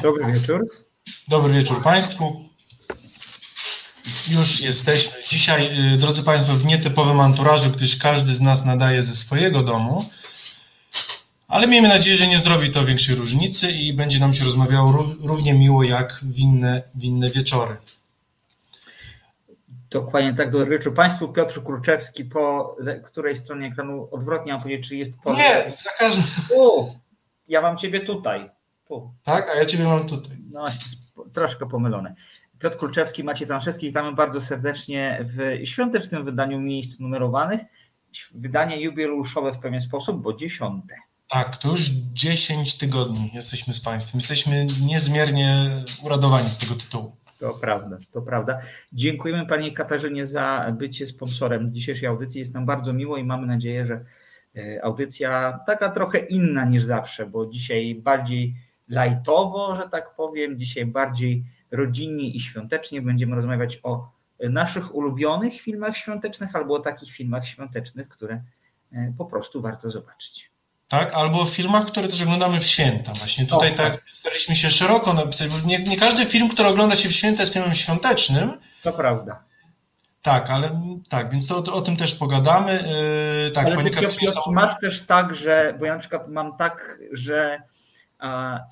[0.00, 0.68] Dobry wieczór.
[1.28, 2.44] Dobry wieczór Państwu.
[4.28, 9.16] Już jesteśmy dzisiaj, y, drodzy Państwo, w nietypowym anturażu, gdyż każdy z nas nadaje ze
[9.16, 10.04] swojego domu,
[11.48, 15.54] ale miejmy nadzieję, że nie zrobi to większej różnicy i będzie nam się rozmawiało równie
[15.54, 17.76] miło jak w inne, w inne wieczory.
[19.90, 21.28] Dokładnie tak, dobry wieczór Państwu.
[21.28, 25.34] Piotr Kurczewski, po której stronie ekranu odwrotnie mam powiedzieć, czy jest po...
[25.34, 26.24] Nie, za każdym...
[26.56, 26.92] U,
[27.48, 28.50] ja mam Ciebie tutaj.
[29.24, 30.36] Tak, a ja Ciebie mam tutaj.
[30.50, 30.64] No,
[31.32, 32.14] troszkę pomylone.
[32.58, 37.60] Piotr Kulczewski, Maciej Tanszewski, witamy bardzo serdecznie w świątecznym wydaniu miejsc numerowanych.
[38.34, 40.94] Wydanie jubileuszowe w pewien sposób, bo dziesiąte.
[41.28, 44.18] Tak, to już 10 tygodni jesteśmy z Państwem.
[44.20, 47.16] Jesteśmy niezmiernie uradowani z tego tytułu.
[47.38, 48.58] To prawda, to prawda.
[48.92, 52.38] Dziękujemy Pani Katarzynie za bycie sponsorem dzisiejszej audycji.
[52.38, 54.04] Jest nam bardzo miło i mamy nadzieję, że
[54.56, 58.54] e, audycja taka trochę inna niż zawsze, bo dzisiaj bardziej
[58.92, 65.96] lajtowo, że tak powiem, dzisiaj bardziej rodzinnie i świątecznie będziemy rozmawiać o naszych ulubionych filmach
[65.96, 68.42] świątecznych albo o takich filmach świątecznych, które
[68.92, 70.50] e, po prostu warto zobaczyć.
[70.88, 73.12] Tak, albo w filmach, które też oglądamy w święta.
[73.12, 76.68] Właśnie tutaj o, tak, tak staraliśmy się szeroko napisać, bo nie, nie, każdy film, który
[76.68, 78.58] ogląda się w święta jest filmem świątecznym.
[78.82, 79.44] To prawda.
[80.22, 82.72] Tak, ale tak, więc to, to o tym też pogadamy.
[83.44, 86.98] Yy, tak, ale ty, Piotr, masz też tak, że, bo ja na przykład mam tak,
[87.12, 87.62] że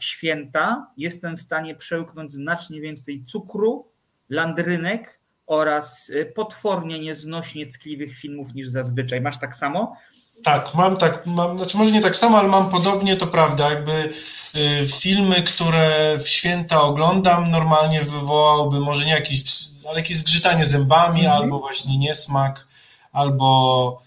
[0.01, 3.89] w święta jestem w stanie przełknąć znacznie więcej cukru,
[4.29, 9.21] landrynek oraz y, potwornie nieznośnie ckliwych filmów niż zazwyczaj.
[9.21, 9.97] Masz tak samo?
[10.45, 14.13] Tak, mam tak, mam, znaczy może nie tak samo, ale mam podobnie, to prawda, jakby
[14.57, 19.43] y, filmy, które w święta oglądam, normalnie wywołałby może nie jakiś,
[19.89, 21.43] ale jakieś zgrzytanie zębami, mm -hmm.
[21.43, 22.69] albo właśnie niesmak,
[23.13, 24.03] albo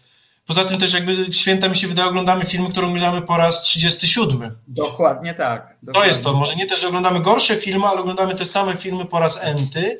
[0.47, 3.61] Poza tym też jakby w święta mi się wydaje, oglądamy filmy, które oglądamy po raz
[3.61, 4.57] 37.
[4.67, 5.77] Dokładnie tak.
[5.83, 6.01] Dokładnie.
[6.01, 6.33] To jest to.
[6.33, 9.99] Może nie też, że oglądamy gorsze filmy, ale oglądamy te same filmy po raz enty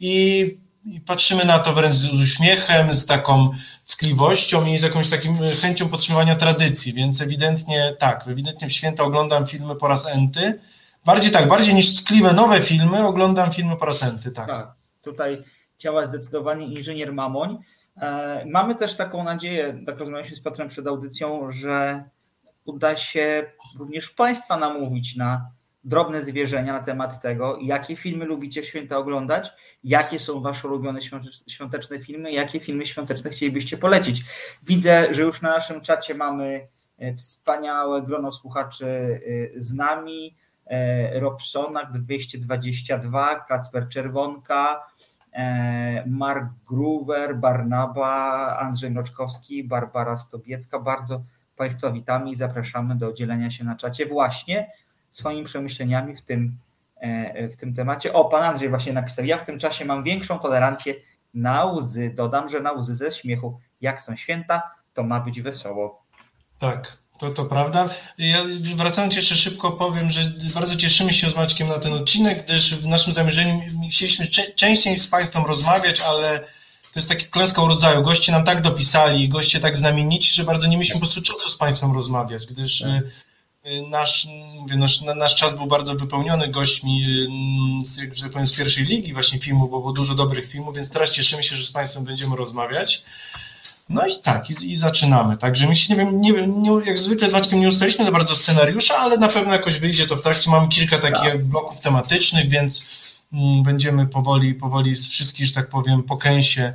[0.00, 0.44] i,
[0.84, 3.50] i patrzymy na to wręcz z, uśmiechem, z taką
[3.84, 9.46] ckliwością i z jakąś takim chęcią podtrzymywania tradycji, więc ewidentnie tak, ewidentnie w święta oglądam
[9.46, 10.60] filmy po raz enty.
[11.04, 14.46] Bardziej tak, bardziej niż ckliwe nowe filmy, oglądam filmy po raz enty, tak.
[14.46, 15.42] Tak, tutaj
[15.78, 17.58] działa zdecydowanie inżynier Mamoń.
[18.02, 22.04] E, mamy też taką nadzieję, tak rozmawialiśmy z Piotrem przed audycją, że
[22.64, 25.50] uda się również Państwa namówić na
[25.84, 29.52] drobne zwierzenia na temat tego, jakie filmy lubicie w święta oglądać,
[29.84, 31.00] jakie są Wasze ulubione
[31.48, 34.24] świąteczne filmy, jakie filmy świąteczne chcielibyście polecić.
[34.62, 36.68] Widzę, że już na naszym czacie mamy
[36.98, 40.36] e, wspaniałe grono słuchaczy e, z nami,
[41.12, 44.86] Robsonak 222, Kacper Czerwonka,
[46.06, 50.78] Mark Gruwer, Barnaba, Andrzej Mroczkowski, Barbara Stobiecka.
[50.78, 51.22] Bardzo
[51.56, 54.70] Państwa witamy i zapraszamy do dzielenia się na czacie właśnie
[55.10, 56.58] swoimi przemyśleniami w tym,
[56.96, 58.12] e, w tym temacie.
[58.12, 60.94] O, pan Andrzej właśnie napisał, ja w tym czasie mam większą tolerancję
[61.34, 62.10] na łzy.
[62.14, 63.60] Dodam, że na łzy ze śmiechu.
[63.80, 64.62] Jak są święta,
[64.94, 66.02] to ma być wesoło.
[66.58, 67.03] Tak.
[67.18, 67.88] To, to prawda.
[68.18, 68.44] Ja
[68.76, 72.86] wracając jeszcze szybko powiem, że bardzo cieszymy się z Maćkiem na ten odcinek, gdyż w
[72.86, 74.26] naszym zamierzeniu chcieliśmy
[74.56, 76.40] częściej z Państwem rozmawiać, ale
[76.94, 78.02] to jest taki klęska rodzaju.
[78.02, 81.56] Goście nam tak dopisali, goście tak znamienici, że bardzo nie mieliśmy po prostu czasu z
[81.56, 82.90] Państwem rozmawiać, gdyż tak.
[83.66, 84.26] y, nasz,
[84.60, 87.04] mówię, nasz, nasz czas był bardzo wypełniony gośćmi
[87.82, 90.90] y, z, że powiem, z pierwszej ligi właśnie filmów, bo było dużo dobrych filmów, więc
[90.90, 93.04] teraz cieszymy się, że z Państwem będziemy rozmawiać.
[93.88, 95.36] No i tak, i, i zaczynamy.
[95.36, 98.36] Także my się, nie wiem, nie, nie, jak zwykle z Maćkiem nie ustaliliśmy za bardzo
[98.36, 100.50] scenariusza, ale na pewno jakoś wyjdzie to w trakcie.
[100.50, 101.44] Mamy kilka takich tak.
[101.44, 102.86] bloków tematycznych, więc
[103.32, 106.74] mm, będziemy powoli, powoli z wszystkich, że tak powiem, po kęsie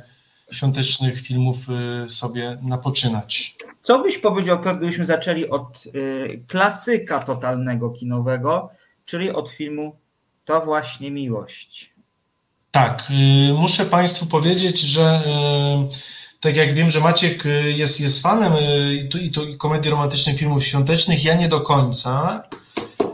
[0.52, 1.56] świątecznych filmów
[2.04, 3.56] y, sobie napoczynać.
[3.80, 8.70] Co byś powiedział, gdybyśmy zaczęli od y, klasyka totalnego kinowego,
[9.06, 9.96] czyli od filmu
[10.44, 11.90] To właśnie miłość.
[12.70, 15.22] Tak, y, muszę Państwu powiedzieć, że
[16.40, 19.56] tak jak wiem, że Maciek y, jest, jest fanem y, i, tu, i, tu, i
[19.56, 22.42] komedii romantycznych, filmów świątecznych, ja nie do końca.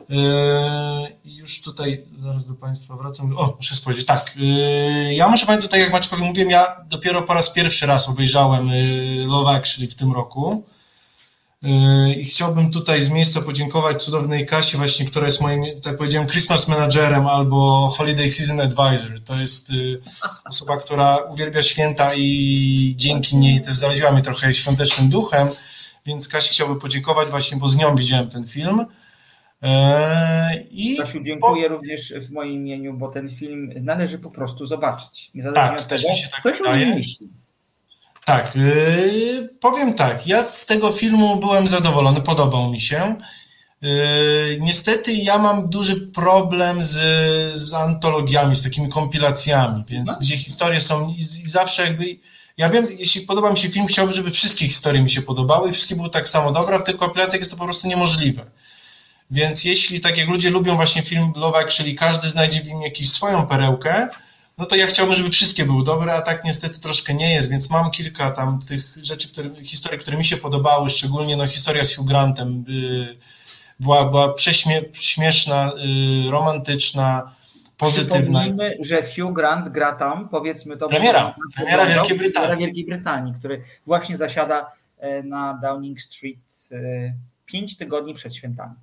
[0.08, 3.38] Yy, już tutaj zaraz do Państwa wracam.
[3.38, 4.06] O, muszę spojrzeć.
[4.06, 8.08] Tak, yy, ja muszę Państwu, tak jak Maćkowi mówiłem, ja dopiero po raz pierwszy raz
[8.08, 10.64] obejrzałem yy, Love Actually w tym roku.
[12.16, 16.68] I chciałbym tutaj z miejsca podziękować cudownej Kasie właśnie, która jest moim, tak powiedziałem, Christmas
[16.68, 19.20] Managerem albo Holiday Season Advisor.
[19.24, 20.00] To jest y,
[20.44, 25.48] osoba, która uwielbia święta i dzięki niej też zaraziła mnie trochę świątecznym duchem,
[26.06, 28.86] więc Kasi chciałbym podziękować właśnie, bo z nią widziałem ten film.
[29.62, 31.68] E, I Kasiu, dziękuję po...
[31.68, 35.30] również w moim imieniu, bo ten film należy po prostu zobaczyć.
[35.34, 37.28] Niezależnie tak, od tego, się tak coś o nim myśli.
[38.26, 40.26] Tak, yy, powiem tak.
[40.26, 43.16] Ja z tego filmu byłem zadowolony, podobał mi się.
[43.82, 46.98] Yy, niestety ja mam duży problem z,
[47.58, 50.14] z antologiami, z takimi kompilacjami, więc no.
[50.20, 52.04] gdzie historie są i, i, zawsze jakby.
[52.56, 55.72] Ja wiem, jeśli podoba mi się film, chciałbym, żeby wszystkie historie mi się podobały i
[55.72, 58.44] wszystkie były tak samo dobre, a w tych kompilacjach jest to po prostu niemożliwe.
[59.30, 63.10] Więc jeśli tak jak ludzie lubią właśnie film Love Actually, każdy znajdzie w nim jakąś
[63.10, 64.08] swoją perełkę,
[64.58, 67.70] no to ja chciałbym, żeby wszystkie były dobre, a tak niestety troszkę nie jest, więc
[67.70, 71.94] mam kilka tam tych rzeczy, które, historii, które mi się podobały, szczególnie no historia z
[71.94, 73.16] Hugh Grantem, yy,
[73.80, 74.34] była, była
[74.92, 75.72] prześmieszna,
[76.26, 77.36] y, romantyczna,
[77.78, 78.40] pozytywna.
[78.40, 80.88] Przypomnijmy, że Hugh Grant gra tam, powiedzmy to.
[80.88, 82.64] Premiera, premiera Wielkiej Brytanii.
[82.64, 86.38] Wielkiej Brytanii, który właśnie zasiada e, na Downing Street
[86.72, 86.76] e,
[87.46, 88.74] pięć tygodni przed świętami.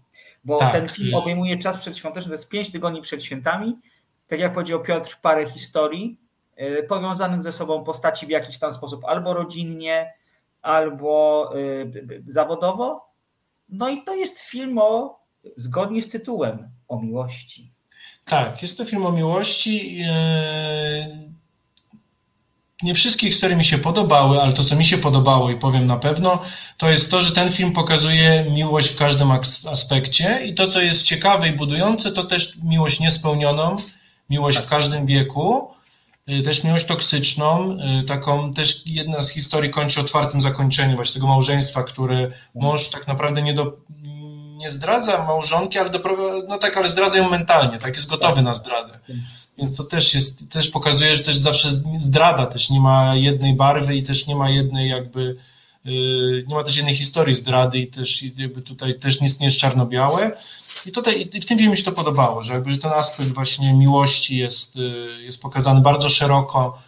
[0.44, 0.74] Bo tak.
[0.74, 3.76] ten film obejmuje czas przedświąteczny, to jest pięć tygodni przed świętami.
[4.28, 6.18] Tak jak powiedział Piotr, parę historii
[6.56, 10.14] e, powiązanych ze sobą postaci w jakiś tam sposób, albo rodzinnie,
[10.62, 11.50] albo
[12.28, 13.06] zawodowo,
[13.70, 15.20] no i to jest film o,
[15.58, 17.72] zgodnie z tytułem, o miłości.
[18.26, 20.04] Tak, jest to film o miłości.
[20.08, 21.34] E,
[22.84, 25.98] nie wszystkie historie mi się podobały, ale to, co mi się podobało i powiem na
[25.98, 26.42] pewno,
[26.78, 29.32] to jest to, że ten film pokazuje miłość w każdym
[29.72, 33.76] aspekcie i to, co jest ciekawe i budujące, to też miłość niespełnioną,
[34.30, 35.72] miłość w każdym wieku,
[36.28, 41.28] e, też miłość toksyczną, e, taką też jedna z historii kończy otwartym zakończeniem właśnie tego
[41.28, 43.78] małżeństwa, które mąż tak naprawdę nie, do,
[44.58, 48.44] nie zdradza małżonki, ale doprowadza, no tak, ale zdradza ją mentalnie, tak, jest gotowy tak.
[48.44, 49.00] na zdradę.
[49.58, 51.70] Więc to też jest, też pokazuje, że też zawsze
[52.00, 55.36] zdrada też nie ma jednej barwy i też nie ma jednej jakby,
[56.48, 60.32] nie ma też jednej historii zdrady i też jakby tutaj też nic nie jest czarno-białe.
[60.86, 63.30] I tutaj i w tym filmie mi się to podobało, że jakby że ten aspekt
[63.30, 66.80] właśnie miłości jest, yy, jest pokazany bardzo szeroko,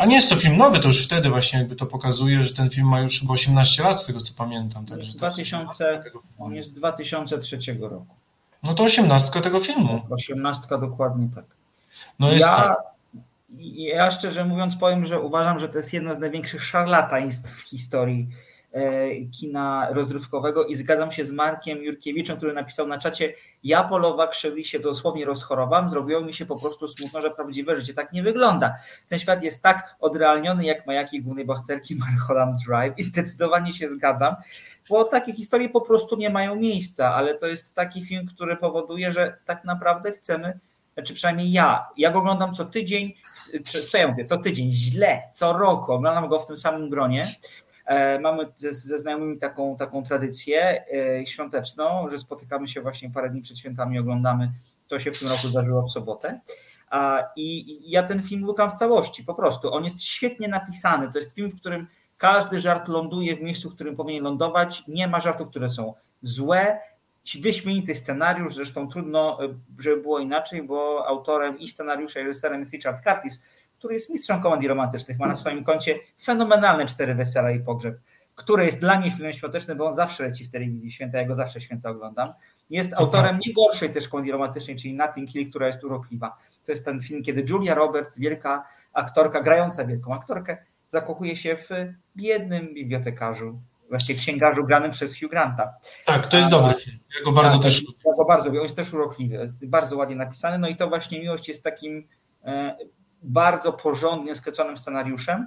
[0.00, 2.70] a nie jest to film nowy, to już wtedy właśnie jakby to pokazuje, że ten
[2.70, 4.86] film ma już chyba 18 lat, z tego co pamiętam.
[4.86, 6.02] Także 2000,
[6.38, 8.06] on jest z 2003 roku.
[8.62, 10.02] No to 18 tego filmu.
[10.10, 11.44] 18 dokładnie tak.
[12.18, 12.91] No jest ja, tak.
[13.76, 18.28] Ja szczerze mówiąc powiem, że uważam, że to jest jedno z największych szarlataństw w historii
[18.72, 23.34] E, kina rozrywkowego i zgadzam się z Markiem Jurkiewiczem, który napisał na czacie,
[23.64, 27.94] ja Polowa Krzeli się dosłownie rozchorowałem, zrobiło mi się po prostu smutno, że prawdziwe życie
[27.94, 28.74] tak nie wygląda.
[29.08, 34.34] Ten świat jest tak odrealniony jak majaki głównej bohaterki Mulholland Drive i zdecydowanie się zgadzam,
[34.88, 39.12] bo takie historie po prostu nie mają miejsca, ale to jest taki film, który powoduje,
[39.12, 40.58] że tak naprawdę chcemy
[40.94, 43.12] znaczy przynajmniej ja, ja go oglądam co tydzień,
[43.90, 47.36] co ja mówię, co tydzień, źle, co roku, oglądam go w tym samym gronie
[47.84, 53.30] E, mamy ze, ze znajomymi taką, taką tradycję e, świąteczną, że spotykamy się właśnie parę
[53.30, 54.52] dni przed świętami, oglądamy.
[54.88, 56.40] To się w tym roku zdarzyło w sobotę.
[57.36, 59.72] I ja ten film lukam w całości, po prostu.
[59.74, 61.12] On jest świetnie napisany.
[61.12, 61.86] To jest film, w którym
[62.18, 64.82] każdy żart ląduje w miejscu, w którym powinien lądować.
[64.88, 66.78] Nie ma żartów, które są złe.
[67.40, 69.48] Wyśmienity scenariusz, zresztą trudno, e,
[69.78, 73.40] żeby było inaczej, bo autorem i scenariusza, i reżyserem jest Richard Curtis,
[73.78, 77.98] który jest mistrzem komedii romantycznych, ma na swoim koncie fenomenalne cztery wesela i pogrzeb,
[78.34, 81.34] które jest dla mnie filmem świątecznym, bo on zawsze leci w telewizji święta, ja go
[81.34, 82.32] zawsze święta oglądam.
[82.70, 86.36] Jest autorem nie gorszej też komedii romantycznej, czyli Nothing Hill, która jest urokliwa.
[86.64, 90.56] To jest ten film, kiedy Julia Roberts, wielka aktorka, grająca wielką aktorkę,
[90.88, 91.68] zakochuje się w
[92.16, 93.60] biednym bibliotekarzu,
[93.92, 95.74] właściwie księgarzu granym przez Hugh Granta.
[96.06, 96.98] Tak, to jest A, dobry film.
[97.18, 97.98] Ja go bardzo tak, też lubię.
[98.06, 98.58] Ja go bardzo lubię.
[98.58, 100.58] On jest też urokliwy, jest bardzo ładnie napisany.
[100.58, 102.06] No i to właśnie miłość jest takim
[102.44, 102.76] e,
[103.22, 105.46] bardzo porządnie skreconym scenariuszem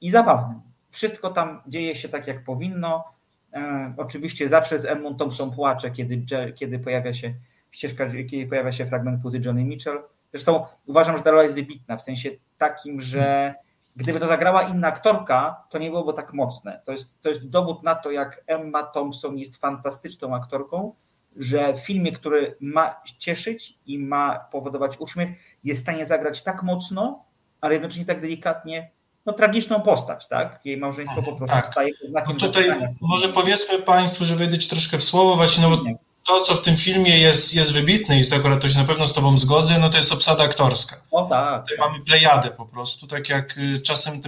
[0.00, 0.60] i zabawnym.
[0.90, 3.04] Wszystko tam dzieje się tak, jak powinno.
[3.52, 6.22] E, oczywiście zawsze z Edmund Thompson płacze, kiedy,
[6.54, 7.34] kiedy pojawia się
[7.70, 10.02] ścieżka, kiedy pojawia się fragment płyty Johnny Mitchell.
[10.30, 13.54] Zresztą uważam, że ta rola jest wybitna, w sensie takim, że
[13.98, 16.80] gdyby to zagrała inna aktorka, to nie byłoby tak mocne.
[16.84, 20.92] To jest, to jest dowód na to, jak Emma Thompson jest fantastyczną aktorką,
[21.36, 25.28] że w filmie, który ma cieszyć i ma powodować uśmiech,
[25.64, 27.24] jest w stanie zagrać tak mocno,
[27.60, 28.90] ale jednocześnie tak delikatnie,
[29.26, 30.60] no tragiczną postać, tak?
[30.64, 31.72] Jej małżeństwo po prostu tak.
[31.72, 35.76] staje znakiem no Tutaj może powiedzmy Państwu, że wejdę Ci troszkę w słowo, właśnie, no
[35.76, 35.82] bo
[36.28, 39.06] to, co w tym filmie jest, jest wybitne i to akurat to się na pewno
[39.06, 40.96] z Tobą zgodzę, no to jest obsada aktorska.
[41.10, 41.62] O tak.
[41.62, 41.90] Tutaj tak.
[41.90, 44.20] mamy plejadę po prostu, tak jak y, czasem,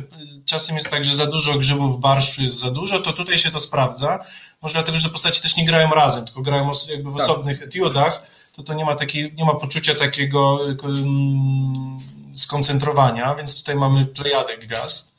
[0.45, 3.51] czasem jest tak, że za dużo grzybów w barszczu jest za dużo, to tutaj się
[3.51, 4.25] to sprawdza.
[4.63, 7.25] Może dlatego, że te postaci też nie grają razem, tylko grają jakby w tak.
[7.25, 11.99] osobnych etiudach, to to nie ma, takiej, nie ma poczucia takiego um,
[12.35, 15.17] skoncentrowania, więc tutaj mamy plejadę gwiazd.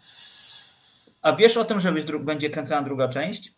[1.22, 3.54] A wiesz o tym, że będzie kręcona druga część?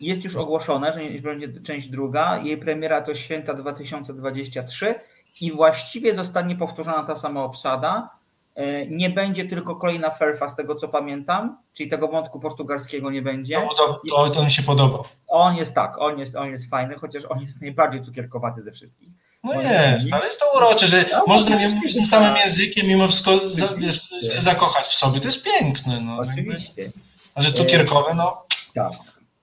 [0.00, 2.38] Jest już ogłoszone, że będzie część druga.
[2.38, 4.94] Jej premiera to święta 2023
[5.40, 8.10] i właściwie zostanie powtórzona ta sama obsada.
[8.54, 13.22] E, nie będzie tylko kolejna Ferfa, z tego co pamiętam, czyli tego wątku portugalskiego nie
[13.22, 13.62] będzie.
[13.76, 15.04] To, to, to mi się podobał.
[15.28, 19.08] On jest tak, on jest, on jest fajny, chociaż on jest najbardziej cukierkowaty ze wszystkich.
[19.44, 23.06] No jest, ale jest to urocze, że no, można nie mówić tym samym językiem, mimo
[23.06, 25.20] wszystko za, wiesz, się zakochać w sobie.
[25.20, 26.00] To jest piękne.
[26.00, 26.92] No, Oczywiście.
[27.34, 28.42] A że cukierkowe, no.
[28.74, 28.92] Tak,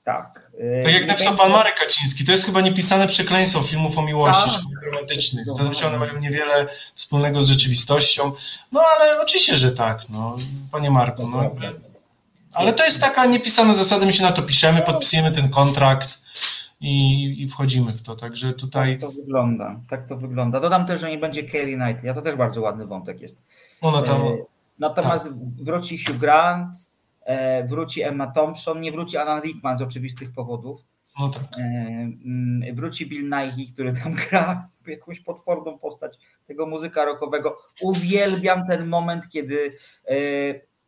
[0.03, 0.46] tak.
[0.83, 4.93] Tak jak napisał pan Marek Kaciński, to jest chyba niepisane przekleństwo filmów o miłości tak.
[4.93, 5.51] romantycznych.
[5.51, 8.31] Zazwyczaj one mają niewiele wspólnego z rzeczywistością.
[8.71, 10.37] No ale oczywiście, że tak, no,
[10.71, 11.27] panie Marku.
[11.27, 11.51] No,
[12.53, 16.19] ale to jest taka niepisana zasada, my się na to piszemy, podpisujemy ten kontrakt
[16.81, 18.99] i, i wchodzimy w to, także tutaj...
[18.99, 20.59] Tak to wygląda, tak to wygląda.
[20.59, 23.41] Dodam też, że nie będzie Kelly Knightley, a to też bardzo ładny wątek jest.
[23.81, 24.21] Ona tam...
[24.21, 24.37] E,
[24.79, 25.33] natomiast tak.
[25.63, 26.96] wróci Hugh Grant, E,
[27.67, 30.81] wróci Emma Thompson, nie wróci Alan Rickman z oczywistych powodów.
[31.19, 31.43] No tak.
[31.43, 31.63] E,
[32.25, 36.17] mm, wróci Bill Nighy, który tam gra jakąś potworną postać
[36.47, 37.57] tego muzyka rockowego.
[37.81, 39.77] Uwielbiam ten moment, kiedy
[40.09, 40.15] e,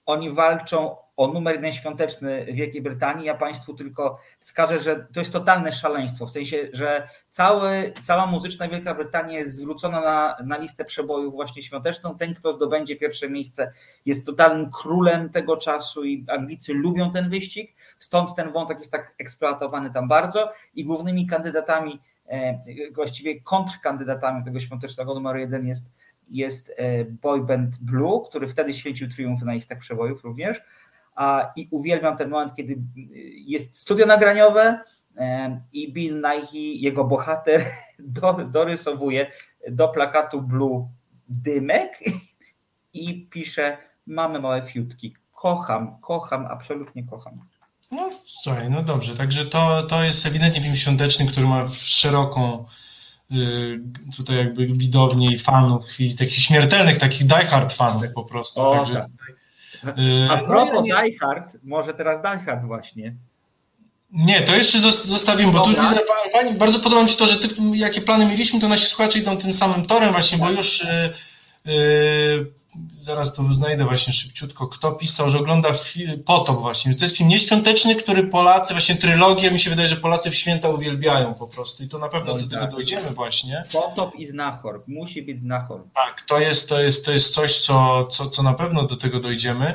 [0.06, 3.26] oni walczą o numer jeden świąteczny Wielkiej Brytanii.
[3.26, 8.68] Ja Państwu tylko wskażę, że to jest totalne szaleństwo, w sensie, że cały, cała muzyczna
[8.68, 12.18] Wielka Brytania jest zwrócona na, na listę przebojów właśnie świąteczną.
[12.18, 13.74] Ten, kto zdobędzie pierwsze miejsce,
[14.06, 19.16] jest totalnym królem tego czasu i Anglicy lubią ten wyścig, stąd ten wątek jest tak
[19.18, 22.60] eksploatowany tam bardzo i głównymi kandydatami, e,
[22.92, 25.86] właściwie kontrkandydatami tego świątecznego numeru jeden jest
[26.32, 30.62] jest e, boyband Blue, który wtedy święcił triumfy na listach przebojów również,
[31.56, 32.78] i uwielbiam ten moment, kiedy
[33.46, 34.80] jest studio nagraniowe
[35.74, 37.66] i Bill Nighy, jego bohater,
[38.00, 39.32] do, dorysowuje
[39.72, 40.88] do plakatu Blue
[41.28, 42.00] dymek
[42.94, 45.16] i pisze mamy małe fiutki.
[45.36, 47.40] Kocham, kocham, absolutnie kocham.
[47.92, 52.66] No słuchaj, no dobrze, także to, to jest ewidentnie film świąteczny, który ma szeroką
[53.32, 53.82] y,
[54.18, 58.62] tutaj jakby widownię i fanów i takich śmiertelnych, takich diehard fanów po prostu.
[58.62, 59.39] O, także tak.
[60.30, 63.16] A y, propos no, Die Hard, może teraz Die Hard właśnie.
[64.12, 66.00] Nie, to jeszcze zostawimy, bo tu już widzę,
[66.32, 69.38] fajnie, bardzo podoba mi się to, że ty, jakie plany mieliśmy, to nasi słuchacze idą
[69.38, 70.56] tym samym torem właśnie, bo tak.
[70.58, 70.86] już
[71.66, 72.52] yy,
[73.00, 75.70] zaraz to znajdę właśnie szybciutko, kto pisał, że ogląda
[76.26, 76.96] Potop właśnie.
[76.96, 80.70] To jest film nieświąteczny, który Polacy, właśnie trylogię, mi się wydaje, że Polacy w święta
[80.70, 82.72] uwielbiają po prostu i to na pewno do tego tak.
[82.72, 83.64] dojdziemy właśnie.
[83.72, 85.84] Potop i Znachor, musi być Znachor.
[85.96, 89.20] Tak, to jest, to jest, to jest coś, co, co, co na pewno do tego
[89.20, 89.74] dojdziemy.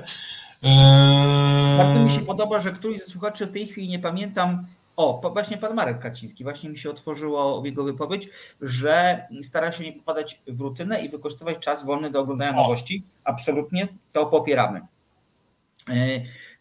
[1.78, 5.58] Bardzo mi się podoba, że któryś ze słuchaczy w tej chwili nie pamiętam, o, właśnie
[5.58, 8.28] pan Marek Kaciński, właśnie mi się otworzyło w jego wypowiedź,
[8.60, 12.62] że stara się nie popadać w rutynę i wykorzystywać czas wolny do oglądania o.
[12.62, 13.04] nowości.
[13.24, 14.80] Absolutnie, to popieramy.
[15.90, 15.94] E,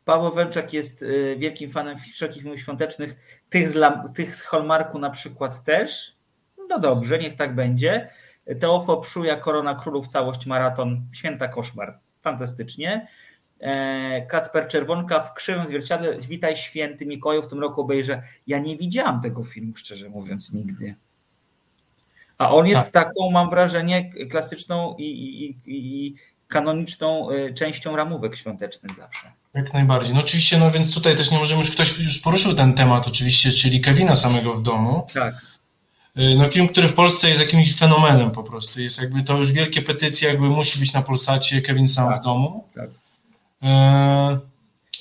[0.06, 3.16] Paweł Węczak jest e, wielkim fanem wszelkich filmów świątecznych,
[3.50, 3.80] tych z,
[4.16, 6.16] tych z Hallmarku na przykład też.
[6.70, 8.10] No dobrze, niech tak będzie.
[8.60, 12.00] Teofo Pszuja, Korona Królów, całość maraton, święta koszmar.
[12.22, 13.08] Fantastycznie.
[13.64, 18.22] E, Kacper Czerwonka w krzywym zwierciadle Witaj Święty Mikołaju w tym roku obejrzę.
[18.48, 20.96] Ja nie widziałam tego filmu, szczerze mówiąc, nigdy.
[22.38, 22.92] A on jest tak.
[22.92, 26.16] taką, mam wrażenie, klasyczną i, i, i
[26.48, 29.32] kanoniczną y, częścią ramówek świątecznych zawsze.
[29.54, 30.14] Jak najbardziej.
[30.14, 33.52] No oczywiście, no więc tutaj też nie możemy, już ktoś już poruszył ten temat oczywiście,
[33.52, 35.08] czyli Kevina samego w domu.
[35.14, 35.34] Tak.
[36.18, 38.82] Y, no film, który w Polsce jest jakimś fenomenem po prostu.
[38.82, 42.24] Jest jakby to już wielkie petycje, jakby musi być na Polsacie Kevin sam tak, w
[42.24, 42.64] domu.
[42.76, 42.90] Tak.
[43.64, 44.40] Eee,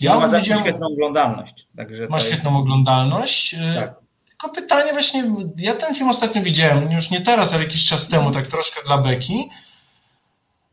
[0.00, 1.66] ja ma widziałem, świetną oglądalność.
[1.76, 2.62] Także ma świetną jest...
[2.62, 3.54] oglądalność.
[3.54, 3.94] Eee, tak.
[4.28, 5.24] Tylko pytanie właśnie,
[5.56, 8.98] ja ten film ostatnio widziałem, już nie teraz, ale jakiś czas temu, tak troszkę dla
[8.98, 9.50] Beki.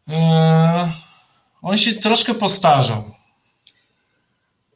[0.07, 0.91] Eee,
[1.61, 3.03] on się troszkę postarzał.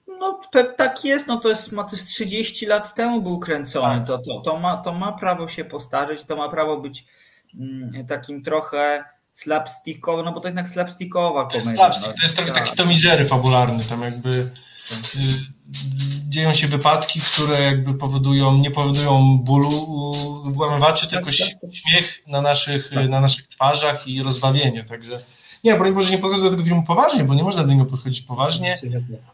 [0.08, 0.40] No
[0.78, 4.08] tak jest, no to jest, to jest 30 lat temu był kręcony, tak.
[4.08, 7.06] to, to, to, ma, to ma prawo się postarzeć, to ma prawo być
[7.60, 11.62] mm, takim trochę slapstickowa, no bo to jednak slapstickowa komedia.
[11.62, 12.64] To jest slapstick, no, to jest trochę tak.
[12.64, 14.50] taki Tom Jerry fabularny, tam jakby y,
[16.30, 20.14] dzieją się wypadki, które jakby powodują, nie powodują bólu
[20.46, 25.20] włamywaczy, tylko tak, tak, śmiech na naszych, na naszych twarzach i rozbawienie, także
[25.64, 28.22] nie, broń Boże, nie podchodzę do tego filmu poważnie, bo nie można do niego podchodzić
[28.22, 28.78] poważnie,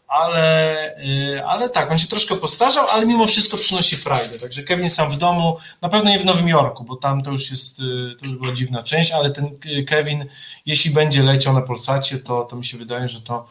[0.08, 4.38] ale, y, ale tak, on się troszkę postarzał, ale mimo wszystko przynosi frajdę.
[4.38, 7.50] Także Kevin sam w domu, na pewno nie w Nowym Jorku, bo tam to już
[7.50, 7.82] jest, y,
[8.22, 10.26] to już była dziwna część, ale ten y, Kevin,
[10.66, 13.48] jeśli będzie leciał na Polsacie, to, to mi się wydaje, że to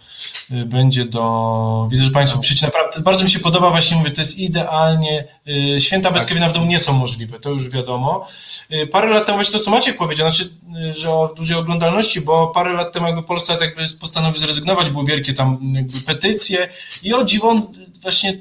[0.49, 1.87] będzie do...
[1.91, 5.27] Widzę, że Państwo przyjdzie, naprawdę, bardzo mi się podoba, właśnie mówię, to jest idealnie,
[5.79, 6.29] święta bez tak.
[6.29, 8.27] Kevina w domu nie są możliwe, to już wiadomo.
[8.91, 10.49] Parę lat temu właśnie to, co Maciek powiedział, znaczy,
[10.91, 15.05] że o dużej oglądalności, bo parę parę lat temu jakby Polsat jakby postanowił zrezygnować, były
[15.05, 16.69] wielkie tam jakby petycje
[17.03, 17.61] i o dziwon
[18.01, 18.33] właśnie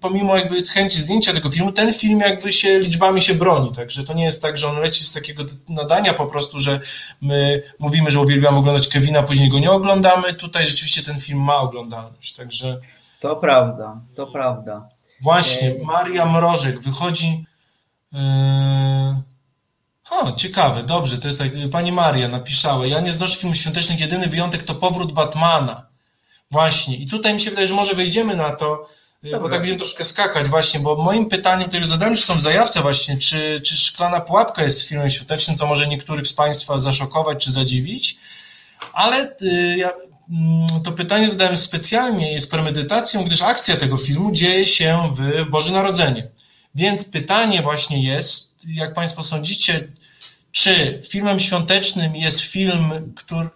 [0.00, 4.14] pomimo jakby chęci zdjęcia tego filmu, ten film jakby się liczbami się broni, także to
[4.14, 6.80] nie jest tak, że on leci z takiego nadania po prostu, że
[7.20, 11.56] my mówimy, że uwielbiamy oglądać Kevina, później go nie oglądamy, tutaj rzeczywiście ten film ma
[11.56, 12.80] oglądalność, także...
[13.20, 14.88] To prawda, to prawda.
[15.22, 17.44] Właśnie, Maria Mrożek wychodzi...
[18.12, 19.31] Yy...
[20.12, 24.26] O, ciekawe, dobrze, to jest tak, pani Maria napisała, ja nie znoszę filmów świątecznych, jedyny
[24.26, 25.86] wyjątek to powrót Batmana.
[26.50, 28.88] Właśnie, i tutaj mi się wydaje, że może wejdziemy na to,
[29.22, 29.40] Dobra.
[29.40, 33.18] bo tak będziemy troszkę skakać właśnie, bo moim pytaniem, które zadałem już w zajawce właśnie,
[33.18, 38.16] czy, czy Szklana Pułapka jest filmem świątecznym, co może niektórych z Państwa zaszokować czy zadziwić,
[38.92, 39.90] ale y, ja
[40.30, 45.72] mm, to pytanie zadałem specjalnie z premedytacją, gdyż akcja tego filmu dzieje się w Boże
[45.72, 46.28] Narodzenie.
[46.74, 49.88] Więc pytanie właśnie jest, jak Państwo sądzicie,
[50.52, 53.48] czy filmem świątecznym jest film, który,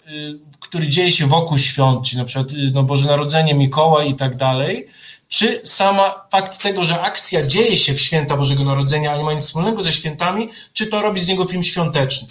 [0.61, 4.87] który dzieje się wokół świąt, czyli na przykład no Boże Narodzenie, Mikołaj i tak dalej,
[5.29, 9.33] czy sama fakt tego, że akcja dzieje się w święta Bożego Narodzenia, a nie ma
[9.33, 12.29] nic wspólnego ze świętami, czy to robi z niego film świąteczny?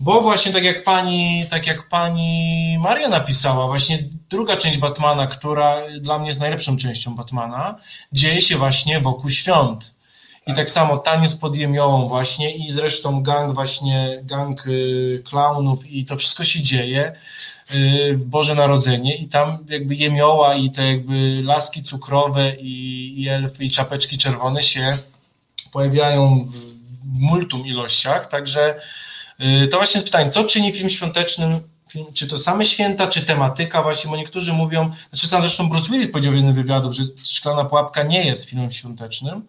[0.00, 5.76] Bo właśnie tak jak pani, tak jak pani Maria napisała, właśnie druga część Batmana, która
[6.00, 7.78] dla mnie jest najlepszą częścią Batmana,
[8.12, 9.93] dzieje się właśnie wokół świąt.
[10.46, 10.70] I tak.
[10.70, 16.44] samo taniec pod jemiołą właśnie i zresztą gang właśnie, gang y, klaunów i to wszystko
[16.44, 17.12] się dzieje
[17.74, 19.16] y, w Boże Narodzenie.
[19.16, 24.62] I tam jakby jemioła i te jakby laski cukrowe i, i elfy i czapeczki czerwone
[24.62, 24.98] się
[25.72, 26.48] pojawiają
[27.04, 28.80] w multum ilościach, także
[29.40, 31.60] y, to właśnie jest pytanie, co czyni film świątecznym?
[32.14, 33.82] Czy to same święta, czy tematyka?
[33.82, 37.64] Właśnie, bo niektórzy mówią, znaczy sam zresztą Bruce Willis powiedział w jednym wywiadu, że Szklana
[37.64, 39.42] Pułapka nie jest filmem świątecznym,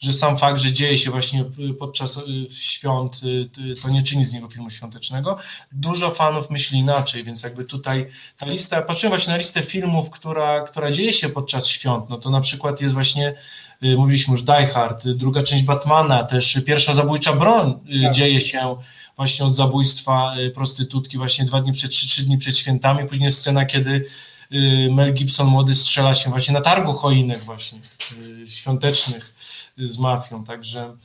[0.00, 1.44] że sam fakt, że dzieje się właśnie
[1.78, 5.38] podczas y, świąt, y, to nie czyni z niego filmu świątecznego.
[5.72, 8.06] Dużo fanów myśli inaczej, więc jakby tutaj
[8.38, 12.30] ta lista, patrzyłem właśnie na listę filmów, która, która dzieje się podczas świąt, no to
[12.30, 13.34] na przykład jest właśnie,
[13.82, 18.14] y, mówiliśmy już Die Hard, druga część Batmana, też pierwsza zabójcza broń tak.
[18.14, 18.76] dzieje się
[19.16, 23.64] właśnie od zabójstwa prostytutki właśnie dwa dni przed, trzy, trzy dni przed świętami, później scena,
[23.64, 24.06] kiedy
[24.90, 27.80] Mel Gibson młody strzela się właśnie na targu choinek właśnie
[28.46, 29.34] świątecznych
[29.78, 30.96] z mafią, także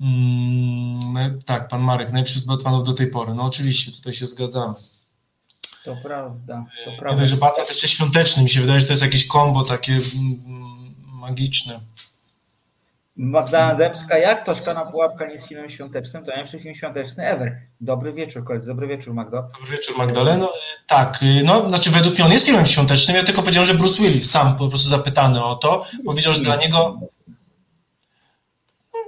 [0.00, 3.34] mm, tak, pan Marek, najlepszy z Batmanów do tej pory.
[3.34, 4.74] No oczywiście, tutaj się zgadzamy.
[5.84, 7.22] To prawda, to prawda.
[7.22, 10.94] Nie że Batman jeszcze świąteczny, mi się wydaje, że to jest jakieś kombo takie mm,
[11.06, 11.80] magiczne.
[13.16, 16.24] Magdalena Dębska, jak to Szklana Pułapka nie jest filmem świątecznym?
[16.24, 17.60] To najlepszy film świąteczny ever.
[17.80, 19.42] Dobry wieczór, koledzy, dobry wieczór, Magdo.
[19.42, 20.52] Dobry wieczór, Magdaleno.
[20.86, 24.02] Tak, y, no, znaczy według mnie on jest filmem świątecznym, ja tylko powiedziałem, że Bruce
[24.02, 26.98] Willis sam po prostu zapytany o to, powiedział, że dla niego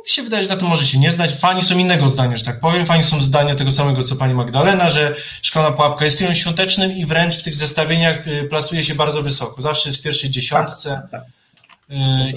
[0.06, 1.34] mi się wydaje, że na tym może się nie znać.
[1.34, 2.86] Fani są innego zdania, że tak powiem.
[2.86, 7.06] Fani są zdania tego samego, co pani Magdalena, że Szklana Pułapka jest filmem świątecznym i
[7.06, 9.62] wręcz w tych zestawieniach y, plasuje się bardzo wysoko.
[9.62, 11.02] Zawsze jest w pierwszej dziesiątce.
[11.10, 11.22] Tak, tak.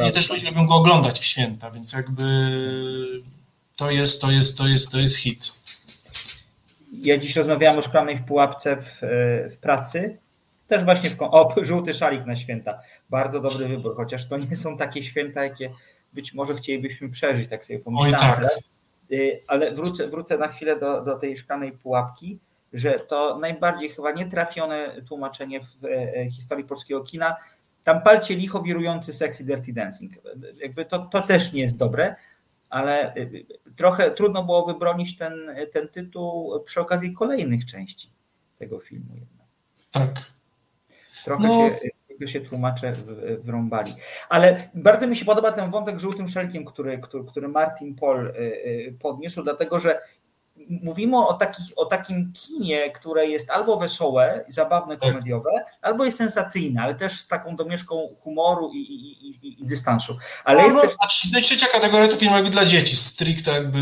[0.06, 2.24] Y, I też ludzie lubią go oglądać w święta, więc jakby
[3.76, 5.54] to jest, to jest, to jest, to jest hit.
[6.92, 9.00] Ja dziś rozmawiałem o szklanej w pułapce w,
[9.52, 10.18] w pracy.
[10.68, 12.80] Też właśnie w, o, żółty szalik na święta.
[13.10, 15.70] Bardzo dobry wybór, chociaż to nie są takie święta, jakie
[16.14, 18.36] być może chcielibyśmy przeżyć, tak sobie pomyślałem tak.
[18.36, 18.64] teraz.
[19.12, 22.40] Y, ale wrócę, wrócę na chwilę do, do tej szklanej pułapki,
[22.74, 27.36] że to najbardziej chyba nietrafione tłumaczenie w e, historii polskiego kina.
[27.84, 30.14] Tam palcie licho wirujący sexy dirty dancing.
[30.62, 32.16] Jakby to, to też nie jest dobre,
[32.70, 38.10] ale y, trochę trudno było wybronić ten, ten tytuł przy okazji kolejnych części
[38.60, 39.14] tego filmu.
[39.14, 39.48] Jednak.
[39.92, 40.32] Tak.
[41.26, 41.70] Trochę no.
[41.70, 41.80] się
[42.28, 42.96] się tłumacze
[43.40, 43.96] wrąbali.
[44.30, 48.34] Ale bardzo mi się podoba ten wątek żółtym szelkiem, który, który, który Martin Paul y,
[48.38, 50.02] y, podniósł, dlatego że
[50.70, 55.10] mówimy o, takich, o takim kinie, które jest albo wesołe, zabawne, tak.
[55.10, 55.50] komediowe,
[55.82, 60.18] albo jest sensacyjne, ale też z taką domieszką humoru i, i, i, i dystansu.
[60.44, 60.96] Ale no, jest no, też...
[61.00, 63.80] A trzecia kategoria to film jakby dla dzieci, stricte jakby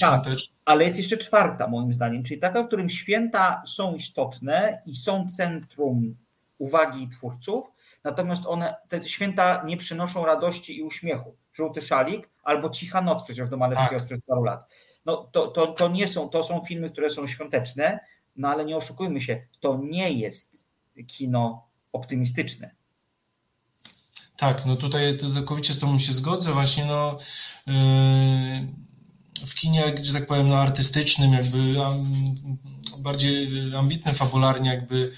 [0.00, 0.24] tak,
[0.64, 5.28] Ale jest jeszcze czwarta moim zdaniem, czyli taka, w którym święta są istotne i są
[5.36, 6.16] centrum
[6.58, 7.66] uwagi twórców,
[8.04, 11.36] natomiast one, te święta nie przynoszą radości i uśmiechu.
[11.52, 14.02] Żółty szalik albo Cicha noc przecież do Malewskiego tak.
[14.02, 14.70] sprzed paru lat.
[15.06, 17.98] No to, to, to nie są, to są filmy, które są świąteczne,
[18.36, 20.64] no ale nie oszukujmy się, to nie jest
[21.06, 22.70] kino optymistyczne.
[24.36, 26.52] Tak, no tutaj całkowicie z Tobą się zgodzę.
[26.52, 27.18] Właśnie no,
[27.66, 31.74] yy, w kinie, że tak powiem, no, artystycznym, jakby
[32.98, 35.12] bardziej ambitnym fabularnie, jakby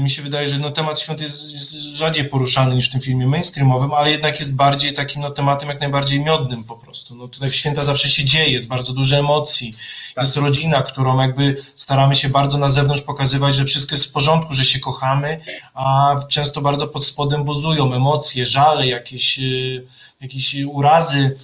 [0.00, 3.26] mi się wydaje, że no, temat świąt jest, jest rzadziej poruszany niż w tym filmie
[3.26, 7.14] mainstreamowym, ale jednak jest bardziej takim no, tematem jak najbardziej miodnym po prostu.
[7.14, 9.74] No, tutaj w święta zawsze się dzieje, jest bardzo dużo emocji,
[10.14, 10.24] tak.
[10.24, 14.54] jest rodzina, którą jakby staramy się bardzo na zewnątrz pokazywać, że wszystko jest w porządku,
[14.54, 15.40] że się kochamy,
[15.74, 19.86] a często bardzo pod spodem buzują emocje, żale, jakieś, y,
[20.20, 21.36] jakieś urazy,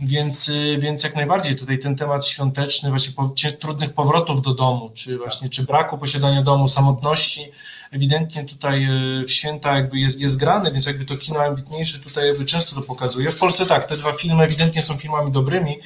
[0.00, 4.90] więc, y, więc jak najbardziej tutaj ten temat świąteczny, właśnie po, trudnych powrotów do domu,
[4.94, 7.50] czy właśnie czy braku posiadania domu, samotności,
[7.90, 8.84] ewidentnie tutaj
[9.22, 12.74] y, w święta jakby jest, jest grane, więc jakby to kino ambitniejsze tutaj jakby często
[12.74, 13.30] to pokazuje.
[13.30, 15.78] W Polsce tak, te dwa filmy ewidentnie są filmami dobrymi.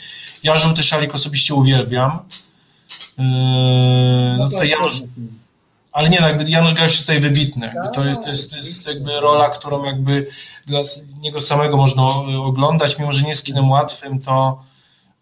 [0.42, 2.18] Ja Żółty Szalik osobiście uwielbiam.
[3.18, 3.24] Yy,
[4.38, 5.02] no tutaj Janusz,
[5.92, 7.72] ale nie, no jakby Janusz Gajos jest tutaj wybitny.
[7.94, 10.26] To, jest, to, jest, to jest jakby rola, którą jakby
[10.66, 10.80] dla
[11.20, 12.02] niego samego można
[12.44, 14.62] oglądać, mimo że nie jest kinem łatwym, to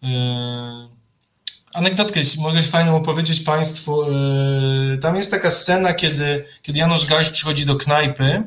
[0.01, 0.09] yy,
[1.73, 4.11] anegdotkę mogę fajną opowiedzieć Państwu.
[4.11, 8.43] Yy, tam jest taka scena, kiedy, kiedy Janusz Gajos przychodzi do knajpy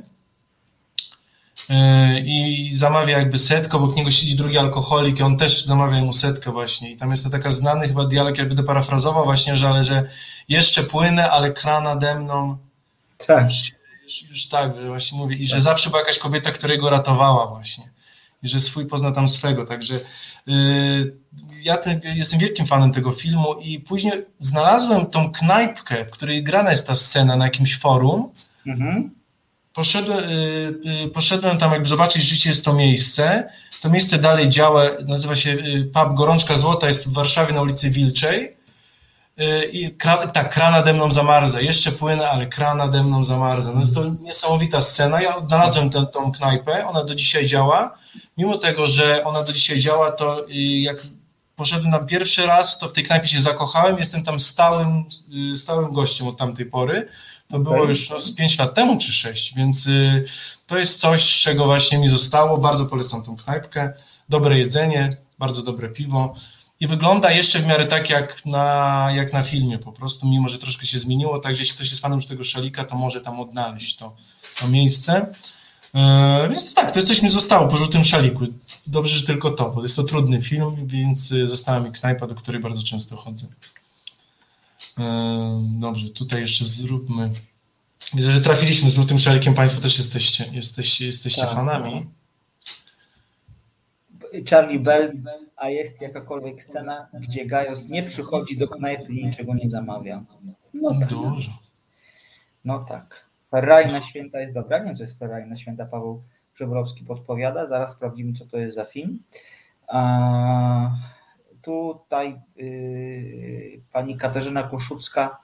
[1.68, 1.76] yy,
[2.20, 6.52] i zamawia jakby setkę, obok niego siedzi drugi alkoholik i on też zamawia mu setkę
[6.52, 6.90] właśnie.
[6.90, 10.04] I tam jest to taka znany chyba dialog, jakby to parafrazował właśnie, że ale że
[10.48, 12.56] jeszcze płynę, ale kran nade mną.
[13.26, 13.44] Tak.
[14.04, 15.36] Już, już, tak, że właśnie mówię.
[15.36, 15.62] I że tak.
[15.62, 17.84] zawsze była jakaś kobieta, która go ratowała właśnie.
[18.42, 19.64] I że swój pozna tam swego.
[19.64, 20.00] Także
[20.46, 21.16] yy,
[21.62, 26.70] ja ten, jestem wielkim fanem tego filmu i później znalazłem tą knajpkę, w której grana
[26.70, 28.30] jest ta scena na jakimś forum.
[28.66, 29.10] Mhm.
[29.74, 33.48] Poszedłem, yy, yy, poszedłem tam jakby zobaczyć, życie jest to miejsce.
[33.84, 37.90] To miejsce dalej działa, nazywa się y, pub Gorączka Złota, jest w Warszawie na ulicy
[37.90, 38.56] Wilczej.
[39.40, 41.60] Y, I kra, tak, kran nade mną zamarza.
[41.60, 43.72] Jeszcze płynę, ale kran nade mną zamarza.
[43.72, 45.22] No jest to niesamowita scena.
[45.22, 47.98] Ja odnalazłem tę, tą knajpę, ona do dzisiaj działa.
[48.38, 50.96] Mimo tego, że ona do dzisiaj działa, to y, jak
[51.56, 53.98] poszedłem tam pierwszy raz, to w tej knajpie się zakochałem.
[53.98, 55.04] Jestem tam stałym,
[55.52, 57.08] y, stałym gościem od tamtej pory.
[57.50, 59.88] To było już no, z 5 lat temu czy 6, więc
[60.66, 62.58] to jest coś, z czego właśnie mi zostało.
[62.58, 63.92] Bardzo polecam tą knajpkę.
[64.28, 66.34] Dobre jedzenie, bardzo dobre piwo
[66.80, 70.58] i wygląda jeszcze w miarę tak jak na, jak na filmie po prostu, mimo że
[70.58, 73.96] troszkę się zmieniło, także jeśli ktoś jest fanem już tego szalika, to może tam odnaleźć
[73.96, 74.16] to,
[74.60, 75.34] to miejsce.
[75.94, 78.44] Yy, więc to tak, to jest coś mi zostało po żółtym szaliku.
[78.86, 82.34] Dobrze, że tylko to, bo jest to trudny film, więc y, została mi knajpa, do
[82.34, 83.46] której bardzo często chodzę.
[84.98, 85.04] Yy,
[85.60, 87.30] dobrze, tutaj jeszcze zróbmy.
[88.14, 91.94] Widzę, że trafiliśmy z żółtym szalikiem, Państwo też jesteście, jesteście, jesteście tak, fanami.
[91.94, 92.02] No.
[94.50, 95.12] Charlie Bell,
[95.56, 100.22] a jest jakakolwiek scena, gdzie Gajos nie przychodzi do knajpy i niczego nie zamawia.
[100.74, 101.08] No tak.
[101.08, 101.50] Dużo.
[102.64, 103.26] No tak.
[103.50, 104.78] Ferrari na święta jest dobra.
[104.78, 105.86] Nie wiem, co jest Ferrari na święta.
[105.86, 106.22] Paweł
[106.56, 107.68] Żebrowski podpowiada.
[107.68, 109.18] Zaraz sprawdzimy, co to jest za film.
[109.88, 110.90] A,
[111.62, 115.38] tutaj yy, pani Katarzyna Koszucka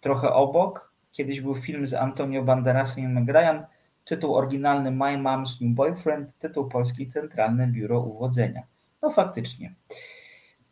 [0.00, 0.92] trochę obok.
[1.12, 3.64] Kiedyś był film z Antonio Banderasem i Meg Ryan
[4.10, 8.62] Tytuł oryginalny My Mom's New Boyfriend, tytuł polski Centralne Biuro Uwodzenia.
[9.02, 9.74] No faktycznie,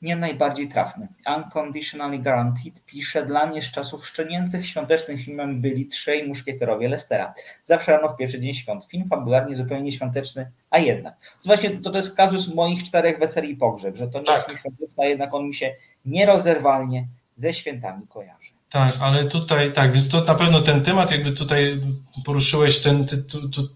[0.03, 1.09] nie najbardziej trafny.
[1.37, 7.35] Unconditionally Guaranteed pisze, dla mnie z czasów szczenięcych świątecznych filmem byli trzej muszkieterowie Lestera.
[7.65, 8.85] Zawsze rano w pierwszy dzień świąt.
[8.85, 11.15] Film fabularnie zupełnie świąteczny, a jednak.
[11.21, 14.37] To właśnie to, to jest kazus moich czterech weseli i pogrzeb, że to nie tak.
[14.37, 18.58] jest film świąteczny, a jednak on mi się nierozerwalnie ze świętami kojarzy.
[18.71, 21.81] Tak, ale tutaj, tak, więc to na pewno ten temat, jakby tutaj
[22.25, 23.25] poruszyłeś ten, ten,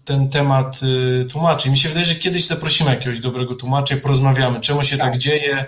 [0.05, 1.69] ten temat y, tłumaczy.
[1.69, 5.17] Mi się wydaje, że kiedyś zaprosimy jakiegoś dobrego tłumacza i porozmawiamy, czemu się tak, tak
[5.17, 5.65] dzieje,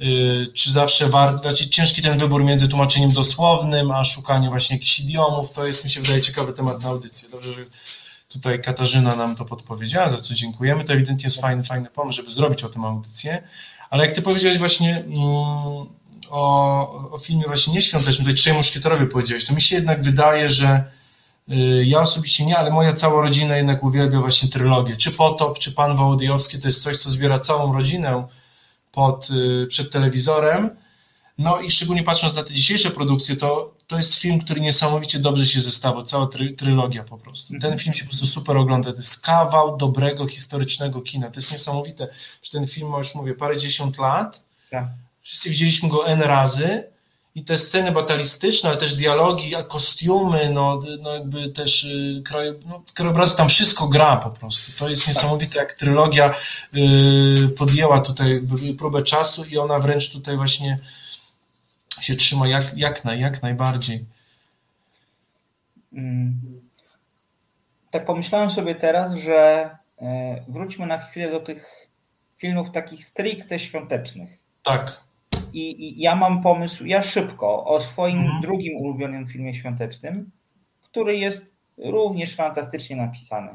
[0.00, 5.00] y, czy zawsze warto, znaczy ciężki ten wybór między tłumaczeniem dosłownym, a szukaniem właśnie jakichś
[5.00, 7.28] idiomów, to jest mi się wydaje ciekawy temat na audycję.
[7.28, 7.64] Dobrze, że
[8.28, 10.84] tutaj Katarzyna nam to podpowiedziała, za co dziękujemy.
[10.84, 13.42] To ewidentnie jest fajny, fajny pomysł, żeby zrobić o tym audycję,
[13.90, 14.96] ale jak ty powiedziałeś właśnie...
[14.96, 15.99] Mm,
[16.30, 20.84] o, o filmie właśnie nieświątecznym, tutaj Trzej Muszkieterowie powiedziałeś, to mi się jednak wydaje, że
[21.50, 24.96] y, ja osobiście nie, ale moja cała rodzina jednak uwielbia właśnie trylogię.
[24.96, 28.26] Czy Potop, czy Pan Wołodyjowski, to jest coś, co zbiera całą rodzinę
[28.92, 30.70] pod, y, przed telewizorem.
[31.38, 35.46] No i szczególnie patrząc na te dzisiejsze produkcje, to, to jest film, który niesamowicie dobrze
[35.46, 37.54] się zestawił, cała try, trylogia po prostu.
[37.60, 41.52] Ten film się po prostu super ogląda, to jest kawał dobrego, historycznego kina, to jest
[41.52, 42.08] niesamowite,
[42.42, 44.84] że ten film ma już, mówię, parę dziesiąt lat, tak.
[45.22, 46.84] Wszyscy widzieliśmy go N razy
[47.34, 52.82] i te sceny batalistyczne, ale też dialogi, kostiumy, no, no jakby też y, kraj, no,
[52.94, 54.72] krajobrazy, tam wszystko gra po prostu.
[54.78, 56.34] To jest niesamowite, jak trylogia
[56.74, 58.42] y, podjęła tutaj
[58.78, 60.78] próbę czasu i ona wręcz tutaj właśnie
[62.00, 64.04] się trzyma jak, jak, na, jak najbardziej.
[65.92, 66.40] Mm.
[67.90, 69.70] Tak pomyślałem sobie teraz, że
[70.02, 71.88] e, wróćmy na chwilę do tych
[72.38, 74.38] filmów takich stricte świątecznych.
[74.62, 75.00] Tak.
[75.52, 78.42] I, I, ja mam pomysł, ja szybko, o swoim mhm.
[78.42, 80.30] drugim ulubionym filmie świątecznym,
[80.82, 83.50] który jest również fantastycznie napisany.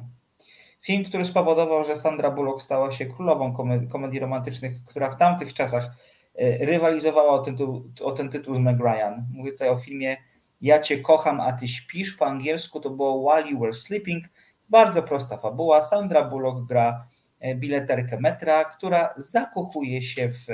[0.82, 3.54] Film, który spowodował, że Sandra Bullock stała się królową
[3.90, 5.92] komedii romantycznych, która w tamtych czasach
[6.36, 9.26] e, rywalizowała o ten, tytuł, o ten tytuł z Meg Ryan.
[9.34, 10.18] Mówię tutaj o filmie
[10.62, 12.14] Ja Cię kocham, a Ty śpisz.
[12.14, 14.26] Po angielsku to było While You Were Sleeping.
[14.70, 15.84] Bardzo prosta fabuła.
[15.84, 17.08] Sandra Bullock gra
[17.40, 20.48] e, bileterkę metra, która zakochuje się w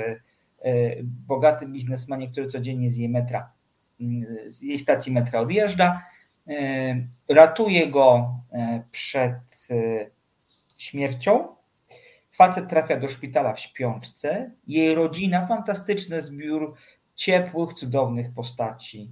[1.26, 3.50] bogatym biznesmanie, który codziennie z jej metra,
[4.00, 6.02] mm, z jej stacji metra odjeżdża.
[7.28, 8.34] Ratuje go
[8.92, 9.68] przed
[10.78, 11.48] śmiercią.
[12.32, 14.50] Facet trafia do szpitala w śpiączce.
[14.66, 16.74] Jej rodzina, fantastyczny zbiór
[17.14, 19.10] ciepłych, cudownych postaci.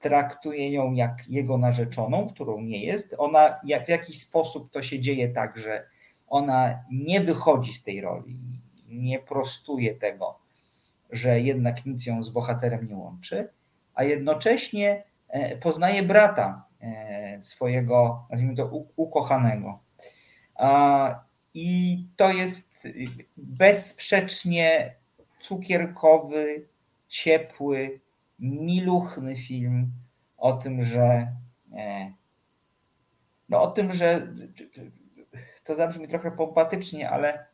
[0.00, 3.14] Traktuje ją jak jego narzeczoną, którą nie jest.
[3.18, 5.86] Ona w jakiś sposób to się dzieje tak, że
[6.28, 8.36] ona nie wychodzi z tej roli,
[8.88, 10.38] nie prostuje tego,
[11.12, 13.48] że jednak nic ją z bohaterem nie łączy,
[13.94, 19.78] a jednocześnie e, poznaje brata e, swojego, nazwijmy to, ukochanego.
[21.54, 22.88] I to jest
[23.36, 24.94] bezsprzecznie
[25.40, 26.66] cukierkowy,
[27.08, 28.00] ciepły,
[28.38, 29.90] miluchny film
[30.38, 31.32] o tym, że
[31.76, 32.12] e,
[33.48, 34.28] no o tym, że
[35.64, 37.46] to zabrzmi trochę pompatycznie, ale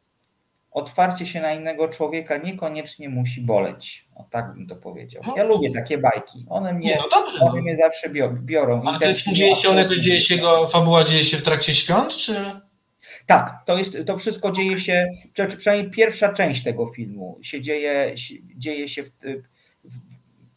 [0.76, 4.06] otwarcie się na innego człowieka niekoniecznie musi boleć.
[4.14, 5.22] O tak bym to powiedział.
[5.36, 5.48] Ja no.
[5.48, 6.46] lubię takie bajki.
[6.48, 7.62] One mnie, nie, no dobrze, one no.
[7.62, 8.82] mnie zawsze biorą.
[8.86, 11.74] Ale ten film dzieje się, on jakoś dzieje się, jego fabuła dzieje się w trakcie
[11.74, 12.60] świąt, czy?
[13.26, 15.06] Tak, to, jest, to wszystko dzieje się,
[15.58, 18.14] przynajmniej pierwsza część tego filmu się dzieje,
[18.56, 19.10] dzieje się, w,
[19.84, 19.98] w,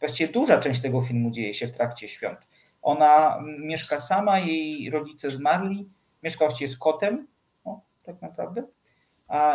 [0.00, 2.38] właściwie duża część tego filmu dzieje się w trakcie świąt.
[2.82, 5.88] Ona mieszka sama, jej rodzice zmarli,
[6.22, 7.26] mieszka właściwie z kotem,
[7.64, 8.62] o, tak naprawdę,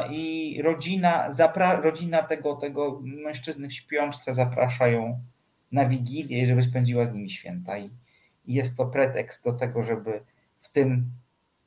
[0.09, 5.19] i rodzina, zapra, rodzina tego, tego mężczyzny w śpiączce zaprasza ją
[5.71, 7.89] na Wigilię, żeby spędziła z nimi święta i,
[8.47, 10.21] jest to pretekst do tego, żeby
[10.59, 11.11] w tym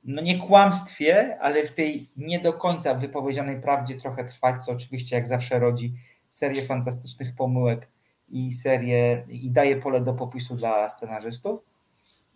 [0.04, 5.16] no nie kłamstwie, ale w tej nie do końca wypowiedzianej prawdzie trochę trwać, co oczywiście
[5.16, 5.94] jak zawsze rodzi
[6.30, 7.88] serię fantastycznych pomyłek
[8.28, 11.64] i serię i daje pole do popisu dla scenarzystów.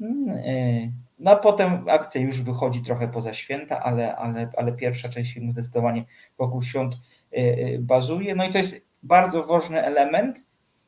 [0.00, 5.34] Mm, y, no potem akcja już wychodzi trochę poza święta, ale, ale, ale pierwsza część
[5.34, 6.04] filmu zdecydowanie
[6.38, 8.34] wokół świąt y, y, bazuje.
[8.34, 10.44] No i to jest bardzo ważny element,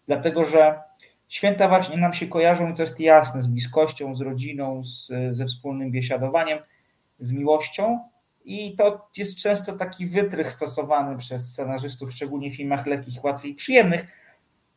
[0.07, 0.83] dlatego że
[1.29, 5.47] święta właśnie nam się kojarzą i to jest jasne z bliskością, z rodziną, z, ze
[5.47, 6.59] wspólnym biesiadowaniem
[7.19, 7.99] z miłością.
[8.45, 13.55] I to jest często taki wytrych stosowany przez scenarzystów, szczególnie w filmach lekkich, łatwych i
[13.55, 14.07] przyjemnych,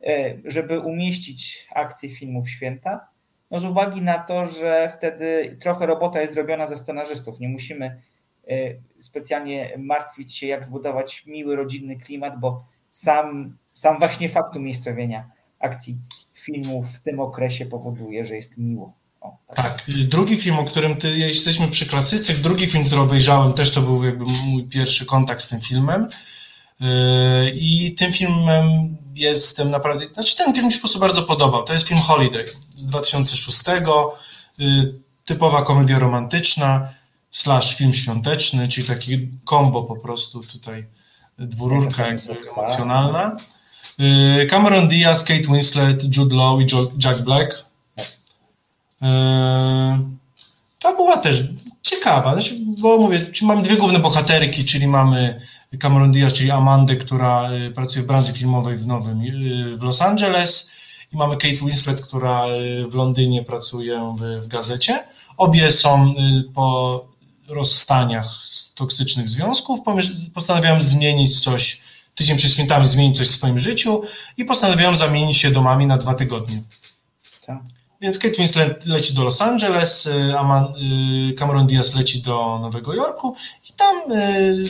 [0.07, 3.07] e, żeby umieścić akcję filmów święta.
[3.51, 7.39] No z uwagi na to, że wtedy trochę robota jest zrobiona ze scenarzystów.
[7.39, 8.01] Nie musimy
[8.47, 8.53] e,
[8.99, 15.29] specjalnie martwić się, jak zbudować miły, rodzinny klimat, bo sam, sam właśnie fakt umiejscowienia
[15.59, 15.97] akcji
[16.33, 18.93] filmów w tym okresie powoduje, że jest miło.
[19.55, 19.55] Tak.
[19.55, 19.85] tak.
[20.09, 24.03] Drugi film, o którym ty, jesteśmy przy klasycych, drugi film, który obejrzałem, też to był
[24.03, 26.09] jakby mój pierwszy kontakt z tym filmem.
[26.79, 31.63] Yy, I tym filmem jestem naprawdę, znaczy ten film mi się po prostu bardzo podobał.
[31.63, 33.63] To jest film Holiday z 2006.
[34.57, 34.93] Yy,
[35.25, 36.89] typowa komedia romantyczna,
[37.31, 40.85] slash film świąteczny, czyli taki kombo po prostu tutaj
[41.39, 43.37] dwururka emocjonalna.
[43.97, 46.65] Yy, Cameron Diaz, Kate Winslet, Jude Law i
[47.03, 47.65] Jack Black
[50.79, 51.43] ta była też
[51.81, 55.41] ciekawa, znaczy, bo mówię, mamy dwie główne bohaterki, czyli mamy
[55.79, 60.01] Cameron Diaz, czyli Amandę, która y, pracuje w branży filmowej w Nowym, y, w Los
[60.01, 60.71] Angeles
[61.13, 65.03] i mamy Kate Winslet, która y, w Londynie pracuje w, w gazecie.
[65.37, 66.13] Obie są
[66.53, 67.05] po
[67.47, 69.79] rozstaniach z toksycznych związków,
[70.33, 71.81] postanawiają zmienić coś,
[72.15, 74.01] tydzień przed świętami zmienić coś w swoim życiu
[74.37, 76.63] i postanawiają zamienić się domami na dwa tygodnie.
[77.45, 77.76] Tak.
[78.01, 80.09] Więc Kate Winslet leci do Los Angeles, y,
[81.31, 83.35] y, Cameron Diaz leci do Nowego Jorku
[83.69, 84.65] i tam y,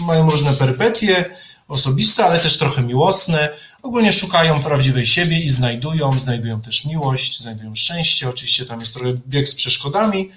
[0.00, 1.24] mają różne perypetie
[1.68, 3.48] osobiste, ale też trochę miłosne.
[3.82, 8.28] Ogólnie szukają prawdziwej siebie i znajdują, znajdują też miłość, znajdują szczęście.
[8.28, 10.30] Oczywiście tam jest trochę bieg z przeszkodami,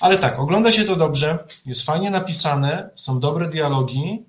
[0.00, 4.22] ale tak, ogląda się to dobrze, jest fajnie napisane, są dobre dialogi.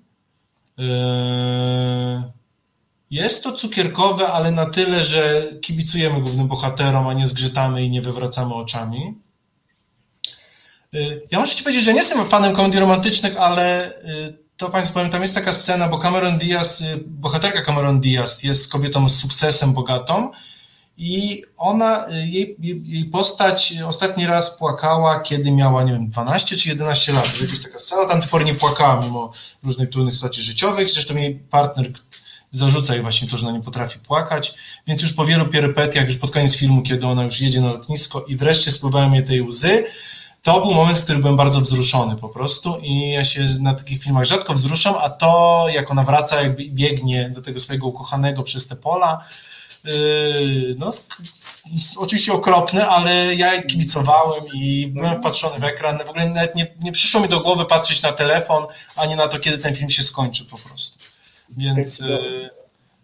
[0.78, 2.39] Yy
[3.10, 8.02] jest to cukierkowe, ale na tyle, że kibicujemy głównym bohaterom, a nie zgrzytamy i nie
[8.02, 9.14] wywracamy oczami.
[10.94, 14.94] Y, ja muszę Ci powiedzieć, że nie jestem fanem komedii romantycznych, ale y, to Państwu
[14.94, 19.16] powiem, tam jest taka scena, bo Cameron Diaz, y, bohaterka Cameron Diaz jest kobietą z
[19.16, 20.30] sukcesem, bogatą
[20.96, 27.12] i ona, jej, jej postać ostatni raz płakała, kiedy miała, nie wiem, 12 czy 11
[27.12, 27.40] lat.
[27.40, 30.90] Jakaś taka scena, tam pory nie płakała, mimo różnych trudnych sytuacji życiowych.
[30.90, 31.92] Zresztą jej partner,
[32.50, 34.54] zarzuca jej właśnie to, że ona nie potrafi płakać,
[34.86, 38.24] więc już po wielu perypetiach, już pod koniec filmu, kiedy ona już jedzie na lotnisko
[38.28, 39.84] i wreszcie spływają jej tej łzy,
[40.42, 44.02] to był moment, w którym byłem bardzo wzruszony po prostu i ja się na takich
[44.02, 48.68] filmach rzadko wzruszam, a to jak ona wraca, jakby biegnie do tego swojego ukochanego przez
[48.68, 49.24] te pola,
[49.84, 50.92] yy, no
[51.96, 55.98] oczywiście okropne, ale ja kibicowałem i byłem wpatrzony w ekran.
[56.06, 59.38] W ogóle nawet nie, nie przyszło mi do głowy patrzeć na telefon, ani na to,
[59.38, 61.09] kiedy ten film się skończy po prostu.
[61.58, 62.02] Więc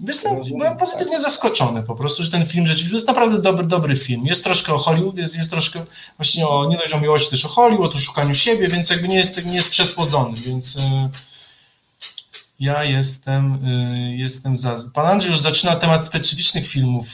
[0.01, 4.27] Jestem, byłem pozytywnie zaskoczony po prostu, że ten film rzeczywiście jest naprawdę dobry, dobry film.
[4.27, 5.85] Jest troszkę o Hollywood, jest, jest troszkę
[6.19, 9.17] właśnie o, nie dość o miłości, też o Hollywood, o szukaniu siebie, więc jakby nie
[9.17, 10.81] jest, nie jest przesłodzony, więc y,
[12.61, 14.77] ja jestem, y, jestem za.
[14.95, 17.07] Pan Andrzej już zaczyna temat specyficznych filmów.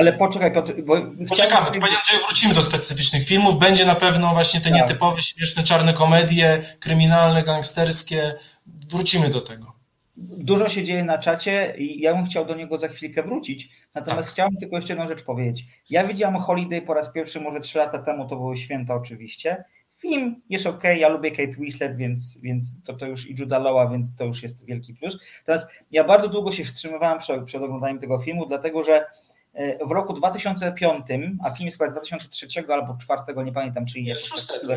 [0.00, 0.52] Ale poczekaj,
[0.86, 0.96] bo
[1.28, 3.58] Poczekamy, Panie Andrzej, wrócimy do specyficznych filmów.
[3.58, 4.80] Będzie na pewno właśnie te tak.
[4.80, 8.34] nietypowe, śmieszne, czarne komedie, kryminalne, gangsterskie.
[8.66, 9.75] Wrócimy do tego.
[10.16, 13.70] Dużo się dzieje na czacie i ja bym chciał do niego za chwilkę wrócić.
[13.94, 14.34] Natomiast tak.
[14.34, 15.66] chciałbym tylko jeszcze jedną rzecz powiedzieć.
[15.90, 19.64] Ja widziałam Holiday po raz pierwszy może trzy lata temu, to były święta oczywiście.
[19.96, 23.88] Film jest ok, ja lubię Kate Winslet, więc, więc to, to już i Judah Lawa,
[23.88, 25.18] więc to już jest wielki plus.
[25.44, 29.06] Teraz ja bardzo długo się wstrzymywałem przed, przed oglądaniem tego filmu, dlatego że
[29.52, 31.06] e, w roku 2005,
[31.44, 34.26] a film jest chyba 2003 albo 2004, nie pamiętam, czy jest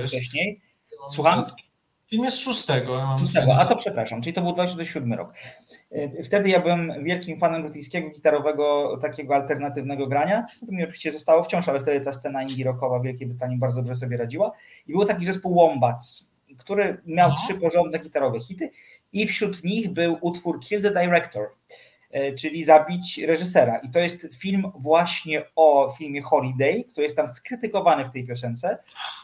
[0.07, 0.61] wcześniej.
[1.09, 1.45] Słucham?
[2.09, 2.97] Film jest szóstego.
[2.97, 5.33] Ja szóstego, a to przepraszam, czyli to był 2007 rok.
[5.91, 10.45] Y, wtedy ja byłem wielkim fanem brytyjskiego gitarowego, takiego alternatywnego grania.
[10.59, 13.81] To mi oczywiście zostało wciąż, ale wtedy ta scena indie rockowa w Wielkiej Brytanii bardzo
[13.81, 14.51] dobrze sobie radziła.
[14.87, 17.35] I był taki zespół Wombats, który miał no.
[17.35, 18.69] trzy porządne gitarowe hity
[19.13, 21.47] i wśród nich był utwór Kill the Director,
[22.15, 23.77] y, czyli zabić reżysera.
[23.77, 28.77] I to jest film właśnie o filmie Holiday, który jest tam skrytykowany w tej piosence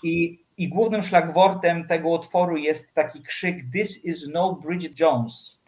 [0.03, 5.61] i i głównym szlagwortem tego utworu jest taki krzyk This is no Bridget Jones.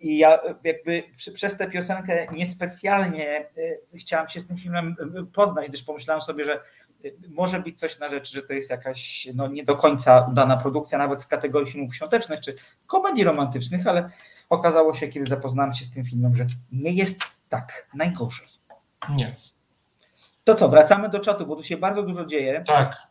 [0.00, 1.02] I ja jakby
[1.34, 6.44] przez tę piosenkę niespecjalnie e, chciałam się z tym filmem e, poznać, gdyż pomyślałam sobie,
[6.44, 6.60] że
[7.28, 10.98] może być coś na rzecz, że to jest jakaś no, nie do końca udana produkcja,
[10.98, 12.54] nawet w kategorii filmów świątecznych czy
[12.86, 14.10] komedii romantycznych, ale
[14.48, 18.48] okazało się, kiedy zapoznałem się z tym filmem, że nie jest tak najgorzej.
[19.10, 19.36] Nie.
[20.44, 22.64] To co, wracamy do czatu, bo tu się bardzo dużo dzieje.
[22.66, 23.07] Tak.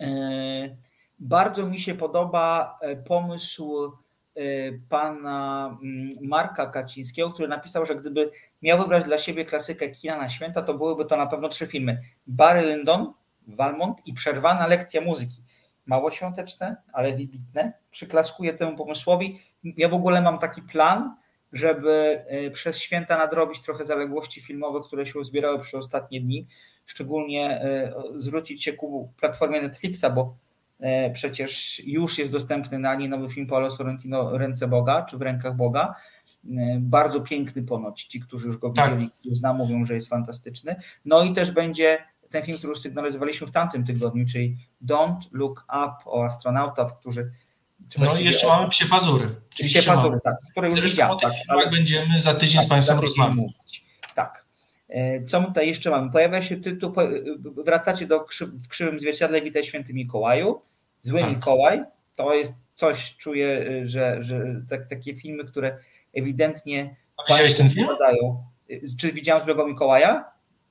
[0.00, 0.76] E,
[1.18, 3.92] bardzo mi się podoba e, pomysł
[4.34, 4.40] e,
[4.88, 8.30] pana mm, Marka Kacińskiego, który napisał, że gdyby
[8.62, 12.00] miał wybrać dla siebie klasykę kina na święta, to byłyby to na pewno trzy filmy.
[12.26, 13.12] Barry Lyndon,
[13.46, 15.42] Valmont i Przerwana lekcja muzyki.
[15.86, 17.72] Mało świąteczne, ale wybitne.
[17.90, 19.40] Przyklaskuję temu pomysłowi.
[19.64, 21.16] Ja w ogóle mam taki plan,
[21.52, 26.46] żeby przez święta nadrobić trochę zaległości filmowe, które się uzbierały przez ostatnie dni
[26.88, 30.36] szczególnie e, zwrócić się ku platformie Netflixa, bo
[30.80, 35.22] e, przecież już jest dostępny na niej nowy film Paolo Sorrentino Ręce Boga, czy w
[35.22, 35.94] rękach Boga.
[36.44, 38.04] E, bardzo piękny ponoć.
[38.04, 38.90] Ci, którzy już go tak.
[38.90, 40.76] widzieli, którzy znam, mówią, że jest fantastyczny.
[41.04, 41.98] No i też będzie
[42.30, 47.32] ten film, który już sygnalizowaliśmy w tamtym tygodniu, czyli Don't Look Up o astronautach, którzy
[47.98, 48.50] no i jeszcze o...
[48.56, 49.36] mamy Psie Pazury.
[49.54, 51.18] Czyli Psie Pazury, tak, które już widziałem.
[51.18, 53.84] Tak, ale będziemy za tydzień tak, z Państwem rozmawiać.
[54.14, 54.47] Tak.
[54.88, 56.12] E, co tutaj jeszcze mamy?
[56.12, 56.92] Pojawia się tytuł,
[57.64, 60.60] wracacie do w krzywym zwierciadle Witaj Święty Mikołaju.
[61.02, 61.30] Zły tak.
[61.30, 61.82] Mikołaj,
[62.16, 65.78] to jest coś, czuję, e, że, że tak, takie filmy, które
[66.14, 66.96] ewidentnie
[67.28, 67.86] Widziałeś ten film?
[67.86, 68.42] Podają.
[68.70, 70.24] E, czy widziałem Złego Mikołaja?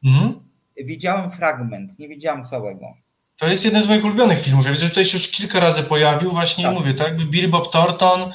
[0.06, 0.40] Mhm.
[0.78, 2.94] Widziałem fragment, nie widziałem całego.
[3.38, 4.66] To jest jeden z moich ulubionych filmów.
[4.66, 6.74] Ja widzę, że to się już kilka razy pojawił, właśnie tak.
[6.74, 7.18] mówię, tak?
[7.30, 8.32] Billy Bob Thornton,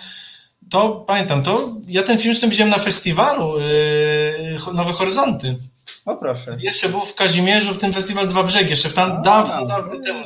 [0.70, 5.58] to pamiętam, to ja ten film zresztą widziałem na festiwalu yy, Nowe Horyzonty.
[6.04, 6.56] O proszę.
[6.60, 10.24] Jeszcze był w Kazimierzu, w tym festiwal Dwa Brzegi, jeszcze w tam, dawno, dawno temu,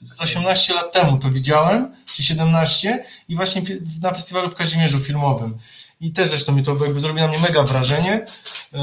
[0.00, 3.62] z 18 lat temu to widziałem, czy 17 i właśnie
[4.02, 5.58] na festiwalu w Kazimierzu filmowym.
[6.00, 8.24] I też zresztą mi to jakby zrobiło na mnie mega wrażenie.
[8.72, 8.80] Yy,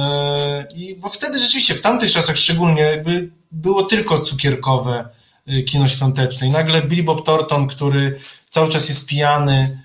[0.76, 5.10] I bo wtedy rzeczywiście, w tamtych czasach szczególnie, jakby było tylko cukierkowe
[5.46, 6.48] yy, kino świąteczne.
[6.48, 8.20] I nagle Billy Bob Thornton, który
[8.50, 9.80] cały czas jest pijany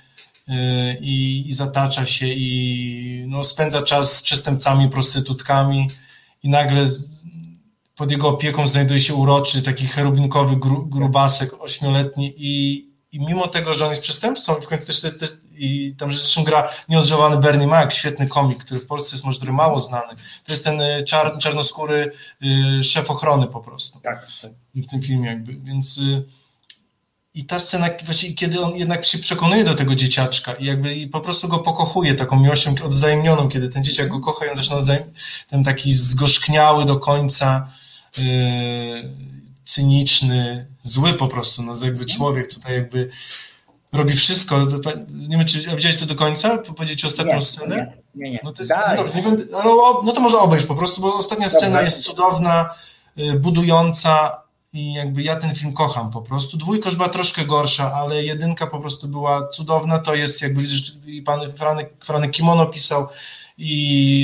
[0.48, 0.54] yy,
[1.00, 5.88] i, i zatacza się i no, spędza czas z przestępcami, prostytutkami
[6.42, 6.86] i nagle
[7.96, 13.74] pod jego opieką znajduje się uroczy, taki cherubinkowy gru, grubasek ośmioletni i, i mimo tego,
[13.74, 17.36] że on jest przestępcą i w końcu też, też, też i tam zresztą gra nieodżałowany
[17.36, 20.14] Bernie Mac, świetny komik, który w Polsce jest może mało znany.
[20.44, 22.12] To jest ten y, czar, czarnoskóry
[22.78, 24.00] y, szef ochrony po prostu.
[24.00, 24.50] Tak, tak.
[24.74, 26.24] W tym filmie jakby, więc y,
[27.34, 31.06] i ta scena, właśnie, kiedy on jednak się przekonuje do tego dzieciaczka i jakby i
[31.06, 34.96] po prostu go pokochuje taką miłością odwzajemnioną, kiedy ten dzieciak go kocha i on zaczyna
[35.50, 37.68] ten taki zgorzkniały do końca,
[38.18, 38.24] yy,
[39.64, 43.10] cyniczny, zły po prostu, no jakby człowiek tutaj jakby
[43.92, 44.66] robi wszystko.
[45.10, 46.58] Nie wiem, czy widziałeś to do końca?
[46.58, 47.76] Powiedzieć ostatnią nie, scenę?
[47.76, 48.00] Nie.
[48.24, 48.38] Nie, nie.
[48.44, 49.44] No, to jest, no, dobrze, nie będę,
[50.04, 51.82] no to może obejść po prostu, bo ostatnia scena Dobra.
[51.82, 52.74] jest cudowna,
[53.18, 54.42] y, budująca
[54.72, 56.56] i jakby ja ten film kocham po prostu.
[56.56, 59.98] Dwójka już była troszkę gorsza, ale jedynka po prostu była cudowna.
[59.98, 60.62] To jest jakby
[61.06, 63.08] i pan Franek, Franek Kimono pisał
[63.58, 64.20] i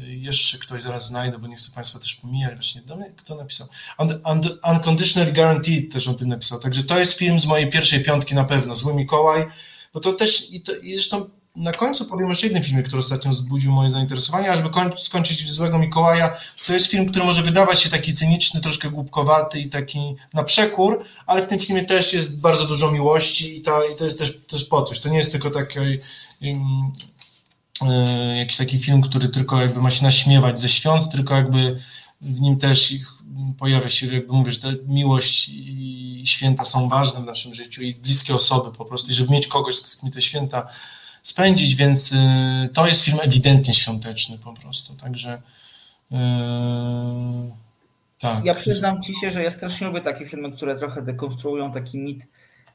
[0.00, 2.54] yy, jeszcze ktoś zaraz znajdę, bo nie chcę Państwa też pomijać.
[2.54, 2.82] Właśnie
[3.16, 3.68] kto napisał?
[3.98, 6.60] Un, un, Unconditionally Guaranteed też o tym napisał.
[6.60, 8.74] Także to jest film z mojej pierwszej piątki na pewno.
[8.74, 9.46] Zły Mikołaj.
[9.94, 11.28] Bo to też i, to, i zresztą
[11.58, 16.36] na końcu powiem jeszcze jednym filmie, który ostatnio wzbudził moje zainteresowanie, ażeby skończyć Złego Mikołaja.
[16.66, 21.04] To jest film, który może wydawać się taki cyniczny, troszkę głupkowaty i taki na przekór,
[21.26, 24.38] ale w tym filmie też jest bardzo dużo miłości i, ta, i to jest też,
[24.48, 25.00] też po coś.
[25.00, 26.92] To nie jest tylko taki um,
[28.36, 31.80] jakiś taki film, który tylko jakby ma się naśmiewać ze świąt, tylko jakby
[32.20, 32.94] w nim też
[33.58, 38.34] pojawia się, jakby mówisz, ta miłość i święta są ważne w naszym życiu i bliskie
[38.34, 40.66] osoby po prostu, i żeby mieć kogoś, z kim te święta
[41.28, 42.16] spędzić, więc y,
[42.74, 45.42] to jest film ewidentnie świąteczny po prostu, także
[46.10, 46.18] yy,
[48.20, 48.44] tak.
[48.44, 52.18] Ja przyznam Ci się, że ja strasznie lubię takie filmy, które trochę dekonstruują taki mit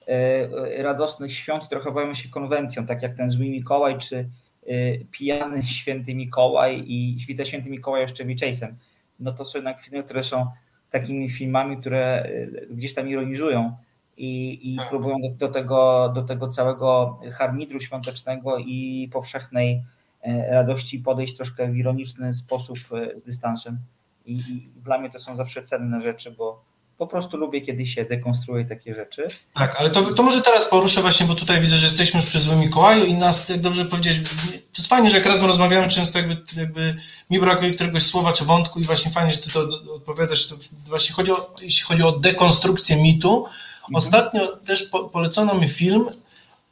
[0.08, 4.30] yy, radosnych świąt, trochę bawią się konwencją, tak jak ten Zły Mikołaj, czy
[4.68, 8.72] yy, Pijany Święty Mikołaj i Świte Święty Mikołaj jeszcze Chase'em.
[9.20, 10.48] No to są jednak filmy, które są
[10.92, 12.30] takimi filmami, które
[12.70, 13.76] gdzieś tam ironizują
[14.18, 14.90] i, i tak.
[14.90, 19.84] próbują do, do, tego, do tego całego harmidru świątecznego i powszechnej
[20.22, 23.78] e, radości podejść troszkę w ironiczny sposób e, z dystansem.
[24.26, 26.64] I, I, dla mnie to są zawsze cenne rzeczy, bo
[26.98, 29.28] po prostu lubię, kiedy się dekonstruuje takie rzeczy.
[29.54, 32.40] Tak, ale to, to może teraz poruszę właśnie, bo tutaj widzę, że jesteśmy już przy
[32.40, 36.20] Złym Mikołaju i nas, jak dobrze powiedzieć, to jest fajnie, że jak razem rozmawiamy, często
[36.20, 36.96] jakby, jakby
[37.30, 39.60] mi brakuje któregoś słowa czy wątku i właśnie fajnie, że ty to
[39.96, 40.56] odpowiadasz, to
[40.88, 43.46] właśnie chodzi o, jeśli chodzi o dekonstrukcję mitu.
[43.94, 46.10] Ostatnio też po, polecono mi film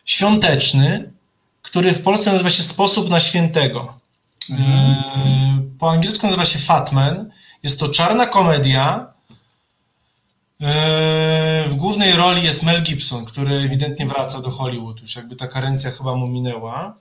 [0.06, 1.12] świąteczny,
[1.62, 3.94] który w Polsce nazywa się Sposób na świętego.
[4.50, 4.72] Mhm.
[4.72, 7.32] E, po angielsku nazywa się Fatman.
[7.64, 9.14] Jest to czarna komedia.
[10.62, 15.02] E, w głównej roli jest Mel Gibson, który ewidentnie wraca do Hollywood.
[15.02, 16.96] Już jakby ta karencja chyba mu minęła.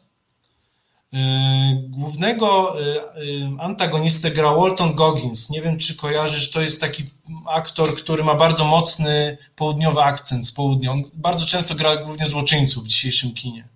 [1.15, 2.85] Y, głównego y,
[3.21, 5.51] y, antagonistę gra Walton Goggins.
[5.51, 7.05] Nie wiem, czy kojarzysz, to jest taki
[7.47, 10.93] aktor, który ma bardzo mocny południowy akcent z południa.
[10.93, 13.69] On bardzo często gra głównie złoczyńców w dzisiejszym kinie.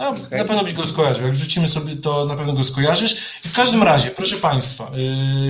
[0.00, 0.38] No, okay.
[0.38, 1.24] Na pewno byś go skojarzył.
[1.24, 3.40] Jak wrzucimy sobie, to na pewno go skojarzysz.
[3.44, 4.90] I w każdym razie, proszę Państwa,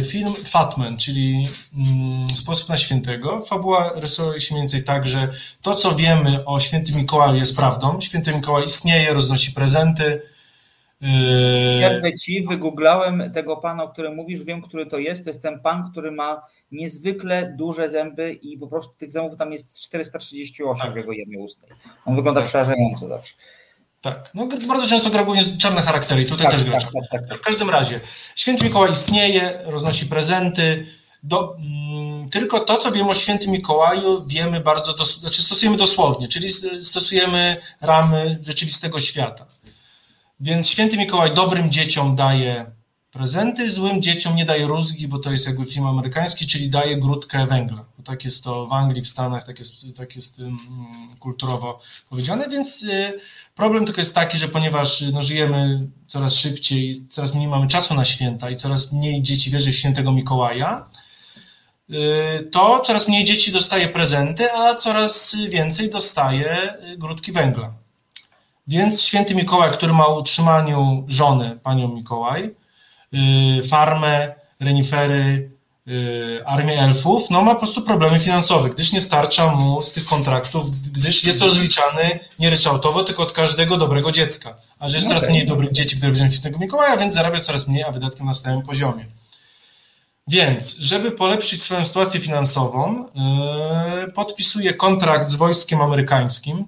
[0.01, 3.41] y, film Fatman, czyli mm, Sposób na Świętego.
[3.41, 5.29] Fabuła rysuje się mniej więcej tak, że
[5.63, 8.01] to, co wiemy o Świętym Mikołaju jest prawdą.
[8.01, 10.23] Święty Mikołaj istnieje, roznosi prezenty.
[11.79, 15.25] Pierdę ci, wygooglałem tego pana, o którym mówisz, wiem, który to jest.
[15.25, 16.43] To jest ten pan, który ma
[16.73, 20.93] niezwykle duże zęby i po prostu tych zębów tam jest 438 tak.
[20.93, 21.71] w jego jednej ustnej.
[22.07, 22.49] On wygląda tak.
[22.49, 23.35] przerażająco zawsze.
[24.01, 27.29] Tak, no bardzo często gra głównie czarne charaktery i tutaj tak, też gra tak, tak,
[27.29, 28.01] tak, W każdym razie,
[28.37, 30.87] Święty Mikołaj istnieje, roznosi prezenty,
[31.23, 36.29] do, mm, tylko to, co wiemy o Świętym Mikołaju, wiemy bardzo, dos, znaczy stosujemy dosłownie,
[36.29, 36.49] czyli
[36.81, 39.47] stosujemy ramy rzeczywistego świata.
[40.41, 42.67] Więc Święty Mikołaj dobrym dzieciom daje
[43.13, 47.47] prezenty, złym dzieciom nie daje rózgi, bo to jest jakby film amerykański, czyli daje grudkę
[47.47, 47.85] węgla.
[47.99, 50.59] Bo tak jest to w Anglii, w Stanach, tak jest, tak jest um,
[51.21, 51.81] kulturowo
[52.11, 53.13] powiedziane, więc y,
[53.55, 58.05] problem tylko jest taki, że ponieważ no, żyjemy coraz szybciej, coraz mniej mamy czasu na
[58.05, 60.87] święta i coraz mniej dzieci wierzy w świętego Mikołaja,
[61.91, 61.95] y,
[62.53, 67.73] to coraz mniej dzieci dostaje prezenty, a coraz więcej dostaje y, grudki węgla.
[68.67, 72.60] Więc święty Mikołaj, który ma utrzymaniu żonę, panią Mikołaj, Y,
[73.71, 75.51] farmę, renifery,
[75.89, 80.05] y, armię elfów, no ma po prostu problemy finansowe, gdyż nie starcza mu z tych
[80.05, 84.57] kontraktów, gdyż jest rozliczany nie ryczałtowo, tylko od każdego dobrego dziecka.
[84.79, 85.19] A że jest okay.
[85.19, 88.35] coraz mniej dobrych dzieci, które widzą świętego Mikołaja, więc zarabia coraz mniej, a wydatki na
[88.35, 89.07] stałym poziomie.
[90.29, 93.07] Więc, żeby polepszyć swoją sytuację finansową,
[94.05, 96.67] yy, podpisuje kontrakt z wojskiem amerykańskim,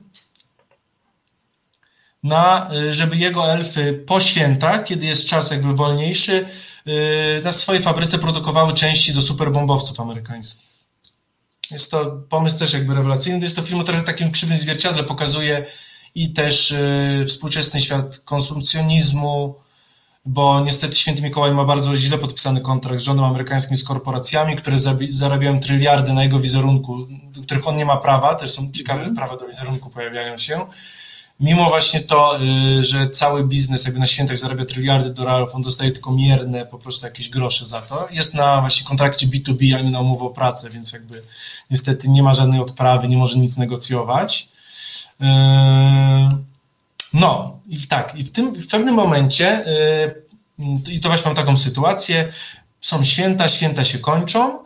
[2.23, 6.47] na, y, żeby jego elfy po świętach, kiedy jest czas jakby wolniejszy,
[6.87, 10.73] y, na swojej fabryce produkowały części do superbombowców amerykańskich.
[11.71, 13.39] Jest to pomysł też jakby rewelacyjny.
[13.41, 15.67] Jest to film trochę takim krzywym zwierciadle, pokazuje
[16.15, 19.55] i też y, współczesny świat konsumpcjonizmu,
[20.25, 24.77] bo niestety Święty Mikołaj ma bardzo źle podpisany kontrakt z rządem amerykańskim, z korporacjami, które
[25.09, 29.17] zarabiają tryliardy na jego wizerunku, do których on nie ma prawa, też są ciekawe mm.
[29.17, 30.67] prawa do wizerunku pojawiają się
[31.43, 35.91] mimo właśnie to, y, że cały biznes jakby na świętach zarabia tryliardy dolarów, on dostaje
[35.91, 38.09] tylko mierne po prostu jakieś grosze za to.
[38.11, 41.23] Jest na właśnie kontrakcie B2B, a nie na umowę o pracę, więc jakby
[41.71, 44.49] niestety nie ma żadnej odprawy, nie może nic negocjować.
[45.21, 45.25] Y,
[47.15, 49.65] No i tak, i w tym w pewnym momencie,
[50.59, 52.33] yy, i to właśnie mam taką sytuację,
[52.81, 54.59] są święta, święta się kończą,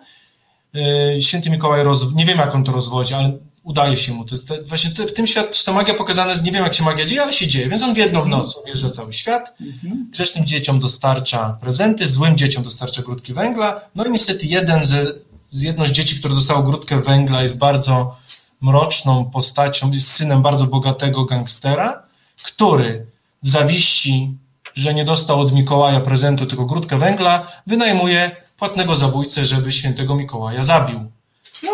[1.20, 3.32] święty Mikołaj, roz, nie wiem jak on to rozwodzi, ale
[3.66, 4.24] udaje się mu.
[4.24, 7.04] To jest właśnie w tym świat ta magia pokazana jest, nie wiem jak się magia
[7.04, 8.42] dzieje, ale się dzieje, więc on w jedną mhm.
[8.42, 10.06] noc objeżdża cały świat, mhm.
[10.10, 15.04] grzecznym dzieciom dostarcza prezenty, złym dzieciom dostarcza grudki węgla, no i niestety jeden ze,
[15.50, 18.16] z jedno z dzieci, które dostało grudkę węgla jest bardzo
[18.60, 22.02] mroczną postacią, jest synem bardzo bogatego gangstera,
[22.44, 23.06] który
[23.42, 24.30] w zawiści,
[24.74, 30.64] że nie dostał od Mikołaja prezentu, tylko grudkę węgla, wynajmuje płatnego zabójcę, żeby świętego Mikołaja
[30.64, 31.00] zabił.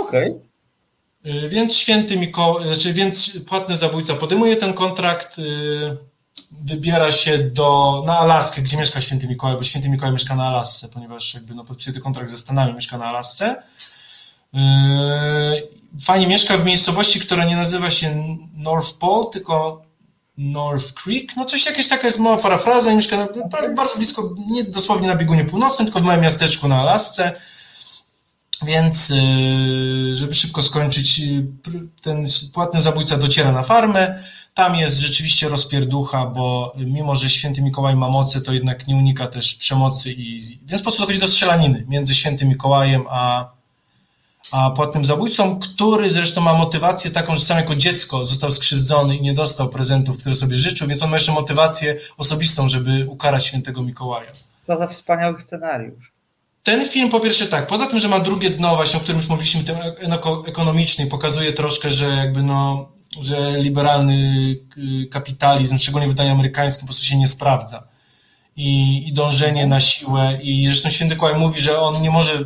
[0.01, 0.31] Okej.
[0.31, 0.52] Okay.
[1.27, 5.97] Y, więc święty Mikołaj, znaczy, więc płatny zabójca podejmuje ten kontrakt, y,
[6.65, 10.89] wybiera się do, na Alaskę, gdzie mieszka święty Mikołaj, bo święty Mikołaj mieszka na Alasce,
[10.89, 13.63] ponieważ jakby no, podpisuje kontrakt ze Stanami, mieszka na Alasce.
[14.55, 14.59] Y,
[16.05, 19.83] fajnie mieszka w miejscowości, która nie nazywa się North Pole, tylko
[20.39, 23.29] North Creek, no coś jakieś taka jest mała parafraza i mieszka na,
[23.77, 27.33] bardzo blisko, nie dosłownie na biegunie północnym, tylko w małym miasteczku na Alasce.
[28.63, 31.47] Więc, y, żeby szybko skończyć, y,
[32.03, 32.25] ten
[32.55, 34.23] płatny zabójca dociera na farmę.
[34.55, 39.27] Tam jest rzeczywiście rozpierducha, bo mimo, że święty Mikołaj ma mocy, to jednak nie unika
[39.27, 43.51] też przemocy i w ten sposób dochodzi do strzelaniny między świętym Mikołajem a,
[44.51, 49.23] a płatnym zabójcą, który zresztą ma motywację taką, że sam jako dziecko został skrzywdzony i
[49.23, 53.83] nie dostał prezentów, które sobie życzył, więc on ma jeszcze motywację osobistą, żeby ukarać świętego
[53.83, 54.33] Mikołaja.
[54.67, 56.12] Co za wspaniały scenariusz.
[56.63, 59.29] Ten film po pierwsze tak, poza tym, że ma drugie dno właśnie, o którym już
[59.29, 59.77] mówiliśmy, ten
[60.47, 62.89] ekonomiczny, pokazuje troszkę, że jakby no,
[63.21, 64.41] że liberalny
[65.03, 67.83] y, kapitalizm, szczególnie w wydaniu amerykańskim, po prostu się nie sprawdza.
[68.57, 70.39] I, i dążenie na siłę.
[70.43, 72.45] I zresztą Święty Kłaj mówi, że on nie może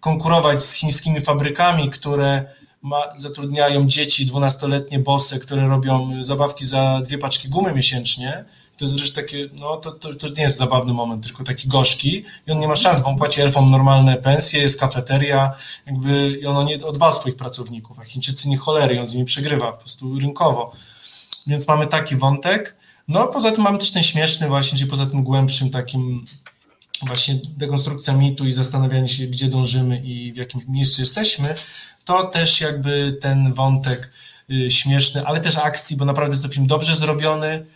[0.00, 2.44] konkurować z chińskimi fabrykami, które
[2.82, 8.44] ma, zatrudniają dzieci dwunastoletnie bosy, które robią zabawki za dwie paczki gumy miesięcznie
[8.78, 12.24] to jest zresztą takie, no to, to, to, nie jest zabawny moment, tylko taki gorzki
[12.46, 15.52] i on nie ma szans, bo on płaci elfom normalne pensje, jest kafeteria,
[15.86, 19.72] jakby i ono nie odba swoich pracowników, a Chińczycy nie cholery, on z nimi przegrywa
[19.72, 20.72] po prostu rynkowo.
[21.46, 22.76] Więc mamy taki wątek.
[23.08, 26.24] No poza tym mamy też ten śmieszny właśnie, czyli poza tym głębszym takim
[27.02, 31.54] właśnie dekonstrukcja mitu i zastanawianie się, gdzie dążymy i w jakim miejscu jesteśmy,
[32.04, 34.12] to też jakby ten wątek
[34.50, 37.66] y, śmieszny, ale też akcji, bo naprawdę jest to film dobrze zrobiony,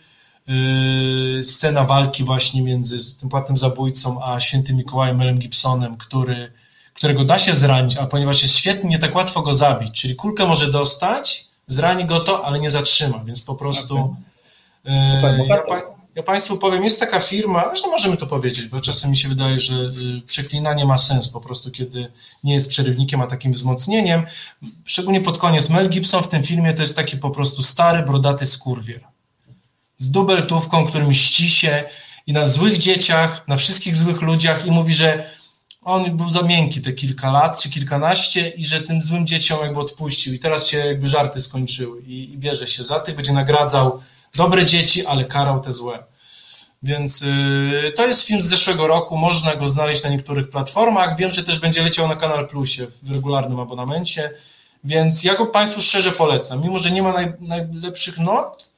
[1.43, 6.51] scena walki właśnie między tym płatnym zabójcą a świętym Mikołajem Melem Gibsonem, który,
[6.93, 10.45] którego da się zranić, a ponieważ jest świetny, nie tak łatwo go zabić, czyli kulkę
[10.45, 14.23] może dostać, zrani go to, ale nie zatrzyma, więc po prostu okay.
[15.15, 15.81] Super, ja,
[16.15, 19.59] ja, Państwu powiem, jest taka firma, zresztą możemy to powiedzieć, bo czasem mi się wydaje,
[19.59, 22.11] że y, przeklinanie ma sens po prostu, kiedy
[22.43, 24.25] nie jest przerywnikiem, a takim wzmocnieniem.
[24.85, 28.45] Szczególnie pod koniec Mel Gibson w tym filmie to jest taki po prostu stary, brodaty
[28.45, 29.12] skurwier
[29.97, 31.83] z dubeltówką, który mści się
[32.27, 35.29] i na złych dzieciach, na wszystkich złych ludziach i mówi, że
[35.81, 39.79] on był za miękki te kilka lat czy kilkanaście i że tym złym dzieciom jakby
[39.79, 44.01] odpuścił i teraz się jakby żarty skończyły i, i bierze się za tych, będzie nagradzał
[44.35, 46.03] dobre dzieci, ale karał te złe.
[46.83, 51.17] Więc yy, to jest film z zeszłego roku, można go znaleźć na niektórych platformach.
[51.17, 54.31] Wiem, że też będzie leciał na Kanal Plusie w regularnym abonamencie,
[54.83, 56.61] więc ja go Państwu szczerze polecam.
[56.61, 58.72] Mimo, że nie ma naj, najlepszych not,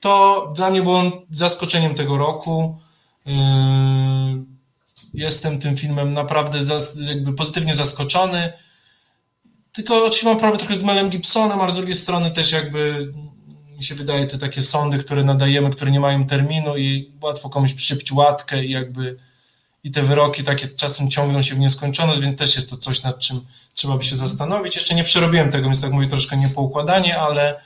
[0.00, 2.78] to dla mnie było zaskoczeniem tego roku.
[3.26, 3.32] Yy,
[5.14, 6.58] jestem tym filmem naprawdę
[7.00, 8.52] jakby pozytywnie zaskoczony.
[9.72, 13.12] Tylko oczywiście mam problem trochę z Melem Gibsonem, ale z drugiej strony też jakby
[13.76, 17.74] mi się wydaje te takie sądy, które nadajemy, które nie mają terminu i łatwo komuś
[17.74, 19.16] przypić łatkę i jakby
[19.84, 23.18] i te wyroki takie czasem ciągną się w nieskończoność, więc też jest to coś, nad
[23.18, 23.40] czym
[23.74, 24.76] trzeba by się zastanowić.
[24.76, 27.60] Jeszcze nie przerobiłem tego, więc tak mówię troszkę niepoukładanie, ale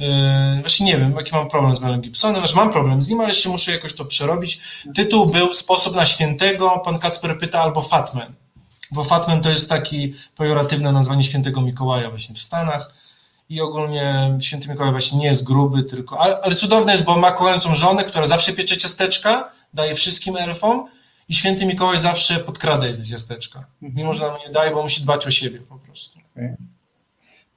[0.00, 3.20] Yy, właśnie nie wiem, jaki mam problem z Melem Gibsonem, że mam problem z nim,
[3.20, 4.60] ale jeszcze muszę jakoś to przerobić.
[4.94, 8.34] Tytuł był Sposób na świętego, pan Kacper pyta, albo Fatman,
[8.90, 12.94] bo Fatman to jest taki pejoratywne nazwanie świętego Mikołaja właśnie w Stanach
[13.48, 17.32] i ogólnie święty Mikołaj właśnie nie jest gruby, tylko, ale, ale cudowne jest, bo ma
[17.32, 20.86] kochającą żonę, która zawsze piecze ciasteczka, daje wszystkim elfom
[21.28, 25.26] i święty Mikołaj zawsze podkrada te ciasteczka, mimo że nam nie daje, bo musi dbać
[25.26, 26.18] o siebie po prostu.
[26.32, 26.56] Okay.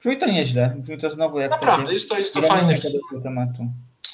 [0.04, 0.74] Brzmi to nieźle.
[0.78, 3.22] Brzmi to znowu jak Naprawdę, jest to, jest to fajny film.
[3.22, 3.66] tematu.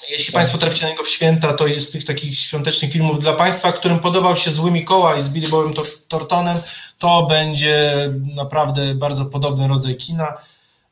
[0.09, 0.33] Jeśli.
[0.33, 3.99] Państwo traficie na niego w święta, to jest tych takich świątecznych filmów dla Państwa, którym
[3.99, 5.73] podobał się Zły Mikołaj z Billy Bobem
[6.07, 6.57] Tortonem,
[6.97, 10.37] to będzie naprawdę bardzo podobny rodzaj kina.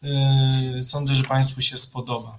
[0.02, 2.38] Yy, sądzę, że Państwu się spodoba.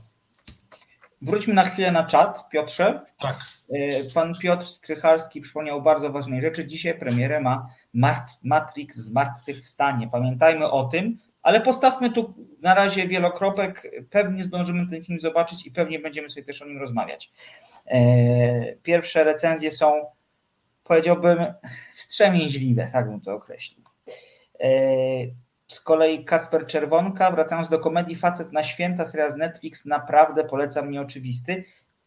[1.23, 3.01] Wróćmy na chwilę na czat, Piotrze.
[3.19, 3.37] Tak.
[3.69, 6.67] Yy, pan Piotr Strychalski przypomniał bardzo ważnej rzeczy.
[6.67, 7.67] Dzisiaj premierę ma
[8.43, 10.09] Matrix Zmartwychwstanie.
[10.13, 15.71] Pamiętajmy o tym, Ale postawmy tu na razie wielokropek, pewnie zdążymy ten film zobaczyć i
[15.71, 17.33] pewnie będziemy sobie też o nim rozmawiać.
[17.87, 20.07] E, pierwsze recenzje są,
[20.85, 21.39] powiedziałbym,
[21.95, 23.85] wstrzemięźliwe, tak bym to określił.
[24.61, 24.71] E,
[25.71, 30.91] z kolei Kacper Czerwonka, wracając do komedii Facet na święta, seria z Netflix, naprawdę polecam
[30.91, 31.65] nieoczywisty.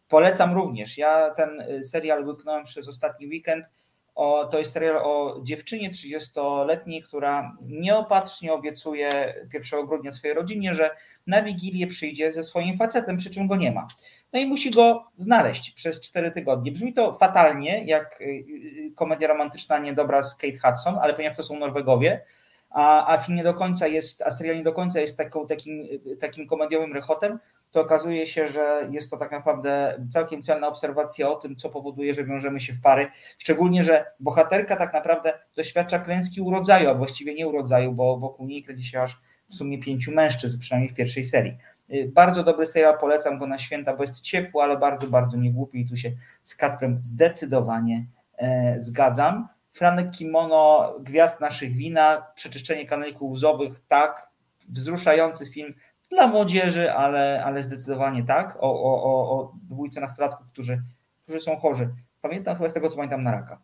[0.08, 0.98] Polecam również.
[0.98, 3.66] Ja ten y, serial łyknąłem przez ostatni weekend.
[4.14, 10.90] O, to jest serial o dziewczynie 30-letniej, która nieopatrznie obiecuje 1 grudnia swojej rodzinie, że
[11.26, 13.86] na Wigilię przyjdzie ze swoim facetem, przy czym go nie ma.
[14.32, 16.72] No i musi go znaleźć przez 4 tygodnie.
[16.72, 21.42] Brzmi to fatalnie, jak y, y, komedia romantyczna niedobra z Kate Hudson, ale ponieważ to
[21.42, 22.24] są Norwegowie,
[22.70, 25.86] a, a film nie do końca jest, a serial nie do końca jest taką, takim,
[26.20, 27.38] takim komediowym rechotem,
[27.74, 32.14] to okazuje się, że jest to tak naprawdę całkiem celna obserwacja o tym, co powoduje,
[32.14, 33.06] że wiążemy się w pary.
[33.38, 38.62] Szczególnie, że bohaterka tak naprawdę doświadcza klęski urodzaju, a właściwie nie urodzaju, bo wokół niej
[38.62, 39.20] kręci się aż
[39.50, 41.56] w sumie pięciu mężczyzn, przynajmniej w pierwszej serii.
[41.94, 45.80] Y, bardzo dobry serial, polecam go na święta, bo jest ciepły, ale bardzo, bardzo niegłupi
[45.80, 46.12] i tu się
[46.44, 48.06] z Kacprem zdecydowanie
[48.36, 49.48] e, zgadzam.
[49.72, 54.30] Franek Kimono, Gwiazd naszych wina, przeczyszczenie kanalików łzowych, tak,
[54.68, 55.74] wzruszający film
[56.10, 60.82] dla młodzieży, ale, ale zdecydowanie tak, o, o, o, o dwójce nastolatków, którzy,
[61.22, 61.94] którzy są chorzy.
[62.20, 63.62] Pamiętam chyba z tego, co pamiętam, na raka.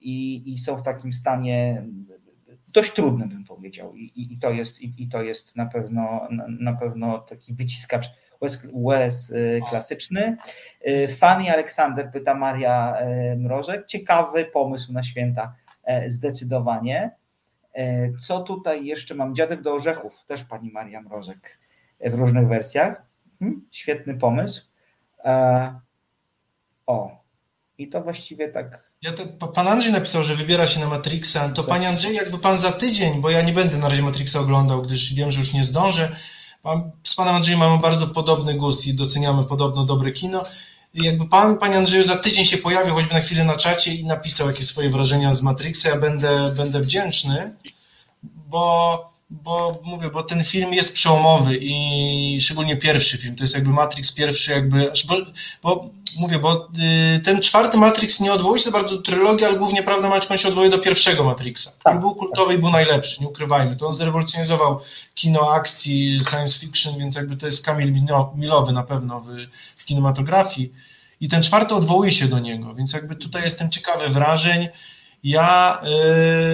[0.00, 1.86] I, i są w takim stanie
[2.68, 3.94] dość trudnym, bym powiedział.
[3.94, 7.54] I, i, i to, jest, i, i, to jest na pewno, na, na pewno taki
[7.54, 8.06] wyciskacz
[8.40, 10.36] łez, łez y, klasyczny.
[10.88, 12.96] Y, Fanny Aleksander, pyta Maria
[13.32, 13.86] y, Mrożek.
[13.86, 15.54] Ciekawy pomysł na święta,
[16.06, 17.10] zdecydowanie.
[18.20, 19.34] Co tutaj jeszcze mam?
[19.34, 21.58] Dziadek do orzechów, też pani Maria Mrożek
[22.00, 23.02] w różnych wersjach.
[23.38, 24.62] Hmm, świetny pomysł.
[26.86, 27.24] O,
[27.78, 28.92] i to właściwie tak.
[29.02, 31.48] Ja to, pan Andrzej napisał, że wybiera się na Matrixa.
[31.48, 34.82] To panie Andrzej, jakby pan za tydzień, bo ja nie będę na razie Matrixa oglądał,
[34.82, 36.16] gdyż wiem, że już nie zdążę
[37.04, 40.44] z panem Andrzejem mamy bardzo podobny gust i doceniamy podobno dobre kino.
[40.94, 44.48] Jakby pan, panie Andrzeju, za tydzień się pojawił choćby na chwilę na czacie i napisał
[44.48, 47.54] jakieś swoje wrażenia z Matrixa, ja będę, będę wdzięczny,
[48.22, 53.70] bo bo mówię, bo ten film jest przełomowy i szczególnie pierwszy film, to jest jakby
[53.70, 55.16] Matrix pierwszy jakby, bo,
[55.62, 56.68] bo mówię, bo
[57.16, 60.48] y, ten czwarty Matrix nie odwołuje się bardzo do trylogii, ale głównie prawda Maćką się
[60.48, 62.00] odwołuje do pierwszego Matrixa, który tak.
[62.00, 64.80] był kultowy i był najlepszy, nie ukrywajmy, to on zrewolucjonizował
[65.14, 67.92] kino akcji, science fiction, więc jakby to jest Kamil
[68.36, 69.26] Milowy na pewno w,
[69.76, 70.72] w kinematografii.
[71.20, 74.68] I ten czwarty odwołuje się do niego, więc jakby tutaj jestem ciekawy wrażeń,
[75.26, 75.82] ja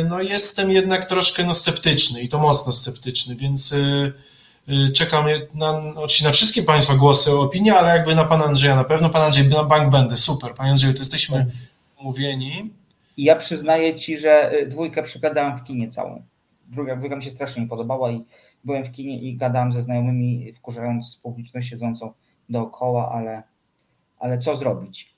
[0.01, 4.13] y, no, jestem jednak troszkę no, sceptyczny i to mocno sceptyczny, więc y,
[4.69, 8.85] y, czekam na, oczywiście na wszystkie Państwa głosy, opinie, ale jakby na Pana Andrzeja na
[8.85, 9.11] pewno.
[9.11, 10.55] Pan Andrzej, na bank będę, super.
[10.55, 11.51] Panie Andrzeju, to jesteśmy
[12.01, 12.71] umówieni.
[13.17, 16.23] I ja przyznaję Ci, że dwójkę przegadałem w kinie całą.
[16.69, 18.25] Druga, dwójka mi się strasznie nie podobała i
[18.65, 22.13] byłem w kinie i gadałem ze znajomymi, wkurzając publiczność siedzącą
[22.49, 23.43] dookoła, ale,
[24.19, 25.12] ale co zrobić?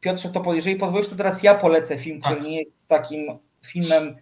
[0.00, 2.44] Piotrze, to jeżeli pozwolisz, to teraz ja polecę film, który tak.
[2.44, 4.16] nie jest takim filmem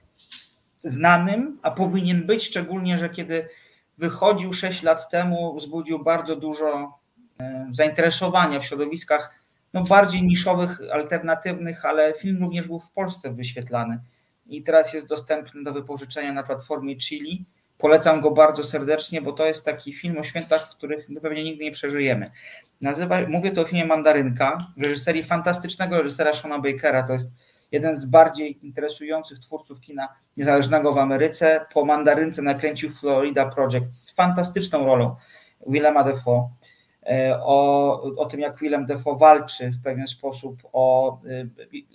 [0.85, 3.49] znanym, a powinien być, szczególnie, że kiedy
[3.99, 6.99] wychodził 6 lat temu, wzbudził bardzo dużo
[7.41, 9.35] e, zainteresowania w środowiskach
[9.73, 14.01] no, bardziej niszowych, alternatywnych, ale film również był w Polsce wyświetlany
[14.47, 17.45] i teraz jest dostępny do wypożyczenia na platformie Chili.
[17.79, 21.64] Polecam go bardzo serdecznie, bo to jest taki film o świętach, których my pewnie nigdy
[21.64, 22.31] nie przeżyjemy.
[22.81, 27.03] Nazywa, mówię to o filmie Mandarynka, w reżyserii fantastycznego reżysera Shona Bakera.
[27.03, 27.33] To jest
[27.72, 31.66] jeden z bardziej interesujących twórców kina niezależnego w Ameryce.
[31.74, 35.16] Po Mandarynce nakręcił Florida Project z fantastyczną rolą
[35.66, 36.51] Willema Defoe.
[37.07, 40.62] E, o, o tym, jak Willem Defoe walczy w pewien sposób.
[40.72, 41.47] O, e,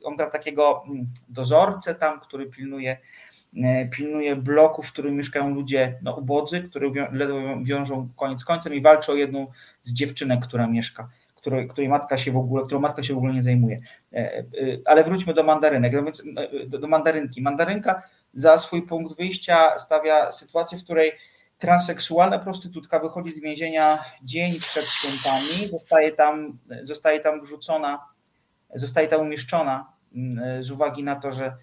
[0.04, 2.98] on gra takiego mm, dozorcę tam, który pilnuje
[3.98, 9.12] pilnuje bloku, w którym mieszkają ludzie no, ubodzy, które ledwo wiążą koniec końcem i walczy
[9.12, 9.48] o jedną
[9.82, 13.34] z dziewczynek, która mieszka, której, której matka się w ogóle, którą matka się w ogóle
[13.34, 13.82] nie zajmuje.
[14.14, 14.44] E, e,
[14.86, 16.24] ale wróćmy do mandarynek, no więc
[16.68, 17.42] do mandarynki.
[17.42, 18.02] Mandarynka
[18.34, 21.12] za swój punkt wyjścia stawia sytuację, w której
[21.58, 28.06] transseksualna prostytutka wychodzi z więzienia dzień przed świętami, zostaje tam, zostaje tam wrzucona,
[28.76, 31.54] zostaje tam umieszczona mm, z uwagi na to, że E,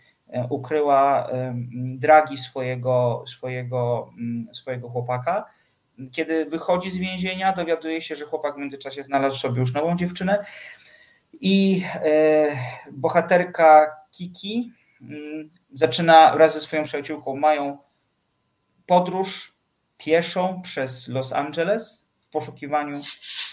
[0.50, 1.28] ukryła
[1.74, 5.44] dragi swojego, swojego, mm, swojego chłopaka.
[6.12, 10.44] Kiedy wychodzi z więzienia, dowiaduje się, że chłopak w międzyczasie znalazł sobie już nową dziewczynę
[11.40, 12.46] i e,
[12.92, 17.78] bohaterka Kiki mm, zaczyna wraz ze swoją przyjaciółką, mają
[18.86, 19.58] podróż
[19.98, 23.00] pieszą przez Los Angeles w poszukiwaniu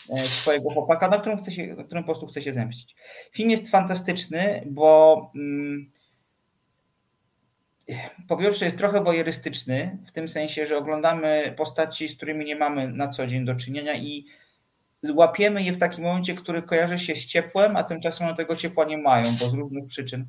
[0.10, 2.96] e, swojego chłopaka, na którym, chce się, na którym po prostu chce się zemścić.
[3.32, 5.92] Film jest fantastyczny, bo mm,
[8.28, 12.88] po pierwsze jest trochę wojerystyczny, w tym sensie, że oglądamy postaci, z którymi nie mamy
[12.88, 14.26] na co dzień do czynienia i
[15.16, 18.86] łapiemy je w takim momencie, który kojarzy się z ciepłem, a tymczasem one tego ciepła
[18.86, 20.28] nie mają, bo z różnych przyczyn,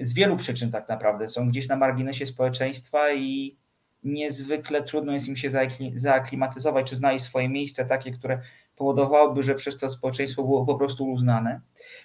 [0.00, 3.56] z wielu przyczyn tak naprawdę, są gdzieś na marginesie społeczeństwa i
[4.04, 5.50] niezwykle trudno jest im się
[5.94, 8.40] zaaklimatyzować, czy znaleźć swoje miejsce takie, które
[8.76, 11.60] powodowałoby, że przez to społeczeństwo było po prostu uznane.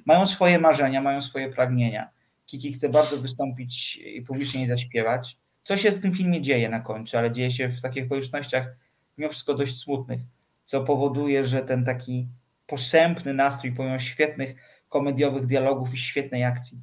[0.05, 2.09] Mają swoje marzenia, mają swoje pragnienia.
[2.53, 5.37] Kiki chce bardzo wystąpić i publicznie zaśpiewać.
[5.63, 8.75] Co się z tym filmie dzieje na końcu, ale dzieje się w takich okolicznościach
[9.17, 10.21] mimo wszystko dość smutnych,
[10.65, 12.27] co powoduje, że ten taki
[12.67, 14.55] posępny nastrój pomimo świetnych
[14.89, 16.81] komediowych dialogów i świetnej akcji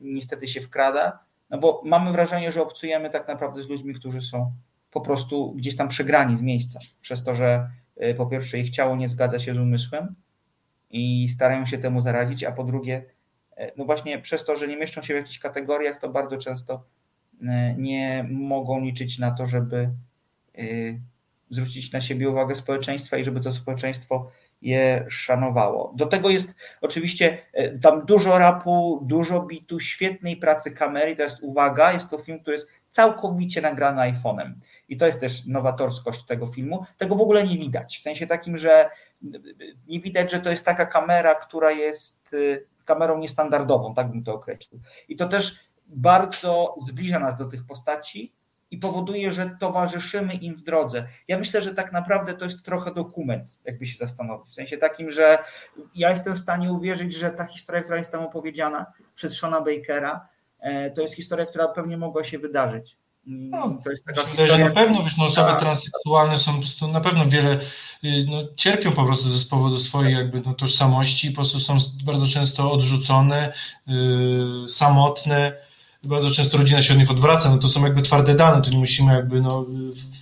[0.00, 1.18] niestety się wkrada,
[1.50, 4.52] no bo mamy wrażenie, że obcujemy tak naprawdę z ludźmi, którzy są
[4.90, 7.70] po prostu gdzieś tam przegrani z miejsca, przez to, że
[8.02, 10.14] y, po pierwsze ich ciało nie zgadza się z umysłem
[10.90, 13.04] i starają się temu zaradzić, a po drugie,
[13.76, 16.84] no właśnie przez to, że nie mieszczą się w jakichś kategoriach, to bardzo często
[17.32, 17.46] y,
[17.78, 19.90] nie mogą liczyć na to, żeby
[21.50, 24.30] zwrócić na siebie uwagę społeczeństwa i żeby to społeczeństwo
[24.62, 25.92] je szanowało.
[25.96, 31.16] Do tego jest oczywiście e, tam dużo rapu, dużo bitu, świetnej pracy kamery.
[31.16, 34.52] To jest uwaga, jest to film, który jest całkowicie nagrany iPhone'em.
[34.88, 36.86] I to jest też nowatorskość tego filmu.
[36.98, 37.98] Tego w ogóle nie widać.
[37.98, 38.90] W sensie takim, że
[39.88, 44.34] nie widać, że to jest taka kamera, która jest e, kamerą niestandardową, tak bym to
[44.34, 44.80] określił.
[45.08, 45.58] I to też
[45.88, 48.32] bardzo zbliża nas do tych postaci,
[48.72, 51.08] i powoduje, że towarzyszymy im w drodze.
[51.28, 54.50] Ja myślę, że tak naprawdę to jest trochę dokument, jakby się zastanowić.
[54.50, 55.38] W sensie takim, że
[55.94, 60.28] ja jestem w stanie uwierzyć, że ta historia, która jest tam opowiedziana przez Shona Bakera,
[60.60, 62.96] e, to jest historia, która pewnie mogła się wydarzyć.
[63.26, 64.56] No, to jest taka historia.
[64.56, 65.60] Że na pewno wiesz, no, osoby tak.
[65.60, 67.60] transseksualne są po prostu na pewno wiele
[68.04, 72.26] y, no, cierpią po prostu ze powodu swojej jakby no, tożsamości, po prostu są bardzo
[72.26, 73.52] często odrzucone,
[73.86, 75.52] yy, samotne
[76.04, 78.78] bardzo często rodzina się od nich odwraca, no to są jakby twarde dane, to nie
[78.78, 79.66] musimy jakby no,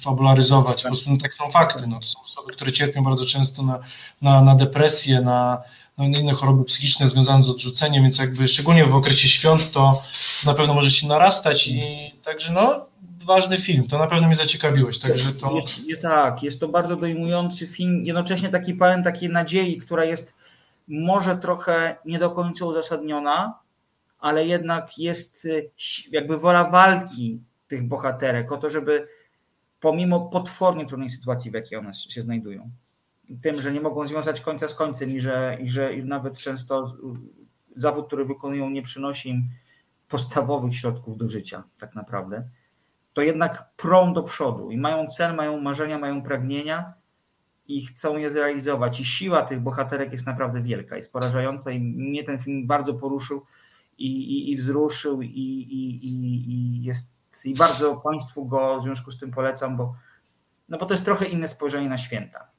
[0.01, 3.63] fabularyzować, po prostu no, tak są fakty, no, to są osoby, które cierpią bardzo często
[3.63, 3.79] na,
[4.23, 5.63] na, na depresję, na,
[5.99, 10.03] na inne choroby psychiczne związane z odrzuceniem, więc jakby szczególnie w okresie świąt to
[10.47, 11.83] na pewno może się narastać i
[12.25, 12.90] także no
[13.31, 15.55] ważny film, to na pewno mnie zaciekawiłeś, także to...
[15.55, 20.35] Jest, jest, tak, jest to bardzo dojmujący film, jednocześnie taki pełen takiej nadziei, która jest
[20.89, 23.59] może trochę nie do końca uzasadniona,
[24.21, 25.71] ale jednak jest y,
[26.11, 29.09] jakby wola walki tych bohaterek o to, żeby
[29.81, 32.71] pomimo potwornie trudnej sytuacji, w jakiej one się znajdują,
[33.43, 36.95] tym, że nie mogą związać końca z końcem i że, i że nawet często
[37.77, 39.49] zawód, który wykonują, nie przynosi im
[40.09, 42.45] podstawowych środków do życia, tak naprawdę,
[43.13, 46.95] to jednak prą do przodu i mają cel, mają marzenia, mają pragnienia
[47.69, 49.01] i chcą je zrealizować.
[49.01, 53.45] I siła tych bohaterek jest naprawdę wielka, jest porażająca i mnie ten film bardzo poruszył
[53.99, 57.09] i, i, i wzruszył i, i, i, jest
[57.45, 59.95] i bardzo Państwu go w związku z tym polecam, bo,
[60.69, 62.51] no bo to jest trochę inne spojrzenie na święta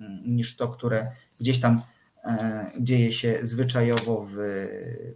[0.00, 1.82] mm, niż to, które gdzieś tam
[2.24, 4.34] e, dzieje się zwyczajowo w,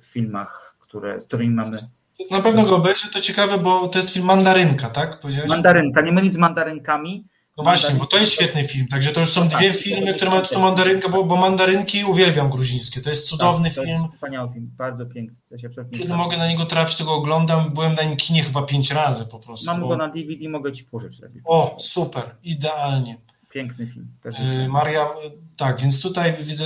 [0.00, 1.88] w filmach, które, z którymi mamy.
[2.30, 5.20] Na pewno go obejrzę, to ciekawe, bo to jest film Mandarynka, tak?
[5.48, 7.24] Mandarynka, nie mylić z mandarynkami.
[7.56, 8.88] No właśnie, bo to jest świetny film.
[8.88, 12.50] Także to już są tak, dwie filmy, które mają tu mandarynkę, bo, bo mandarynki uwielbiam
[12.50, 13.00] gruzińskie.
[13.00, 14.02] To jest cudowny tak, to film.
[14.02, 15.36] Jest wspaniały film, bardzo piękny.
[15.92, 17.74] Kiedy mogę na niego trafić, to go oglądam.
[17.74, 19.66] Byłem na nim kinie chyba pięć razy po prostu.
[19.66, 19.88] Mam bo...
[19.88, 21.20] go na DVD, mogę ci pożyczyć.
[21.44, 23.18] O, super, idealnie.
[23.54, 24.06] Piękny film.
[24.24, 25.06] Yy, Maria,
[25.56, 26.64] tak, więc tutaj widzę,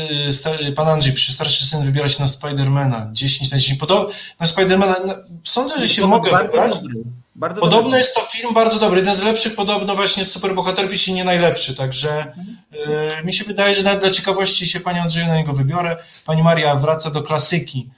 [0.69, 3.79] y, pan Andrzej przy starszy syn wybiera się na Spidermana 10 na 10.
[3.79, 4.97] Podob na Spidermana,
[5.45, 6.75] sądzę, że się mogę wybrać.
[6.75, 6.95] Dobry.
[7.37, 7.99] Bardzo Podobno dobry.
[7.99, 11.75] jest to film bardzo dobry, jeden z lepszych podobno właśnie z superbohaterów, jeśli nie najlepszy,
[11.75, 12.57] także mhm.
[13.21, 15.97] y, mi się wydaje, że dla ciekawości się Pani Andrzeju na niego wybiorę.
[16.27, 17.91] Pani Maria wraca do klasyki.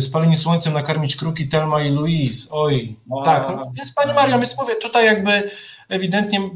[0.00, 2.48] Spalenie słońcem nakarmić kruki Telma i Louise.
[2.50, 5.50] Oj, o, tak, no, jest Pani Maria, więc mówię, tutaj jakby
[5.88, 6.50] ewidentnie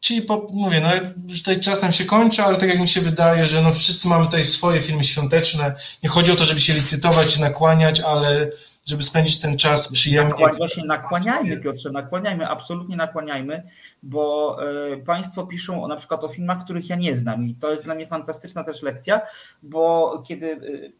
[0.00, 0.90] Czyli po, mówię, no
[1.28, 4.08] już tutaj czas nam się kończy, ale tak jak mi się wydaje, że no wszyscy
[4.08, 5.74] mamy tutaj swoje filmy świąteczne.
[6.02, 8.50] Nie chodzi o to, żeby się licytować czy nakłaniać, ale
[8.86, 10.30] żeby spędzić ten czas przyjemnie.
[10.30, 13.62] Nakła, właśnie nakłaniajmy, Piotrze, nakłaniajmy, absolutnie nakłaniajmy,
[14.02, 14.56] bo
[14.92, 17.84] y, Państwo piszą o, na przykład o filmach, których ja nie znam i to jest
[17.84, 19.20] dla mnie fantastyczna też lekcja,
[19.62, 20.92] bo kiedy y,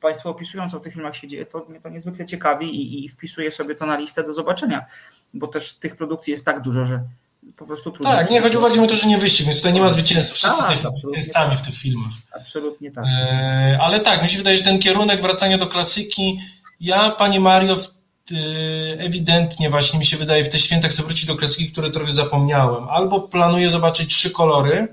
[0.00, 3.08] Państwo opisują, co w tych filmach się dzieje, to mnie to niezwykle ciekawi i, i
[3.08, 4.86] wpisuję sobie to na listę do zobaczenia,
[5.34, 7.02] bo też tych produkcji jest tak dużo, że
[7.56, 8.10] po prostu trudno.
[8.10, 10.36] Tak, nie chodzi bardziej o to, że nie wyścig, więc tutaj nie ma zwycięzców.
[10.36, 12.12] Wszyscy tak, jesteśmy zwycięzcami w tych filmach.
[12.32, 13.04] Absolutnie tak.
[13.04, 16.40] E, ale tak, mi się wydaje, że ten kierunek wracania do klasyki,
[16.80, 17.76] ja, Panie Mario,
[18.98, 22.88] ewidentnie właśnie mi się wydaje, w te święta chcę wrócić do klasyki, które trochę zapomniałem.
[22.88, 24.88] Albo planuję zobaczyć trzy kolory,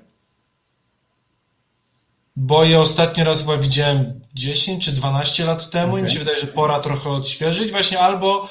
[2.36, 6.00] bo je ostatni raz chyba widziałem 10 czy 12 lat temu okay.
[6.00, 8.50] i mi się wydaje, że pora trochę odświeżyć właśnie, albo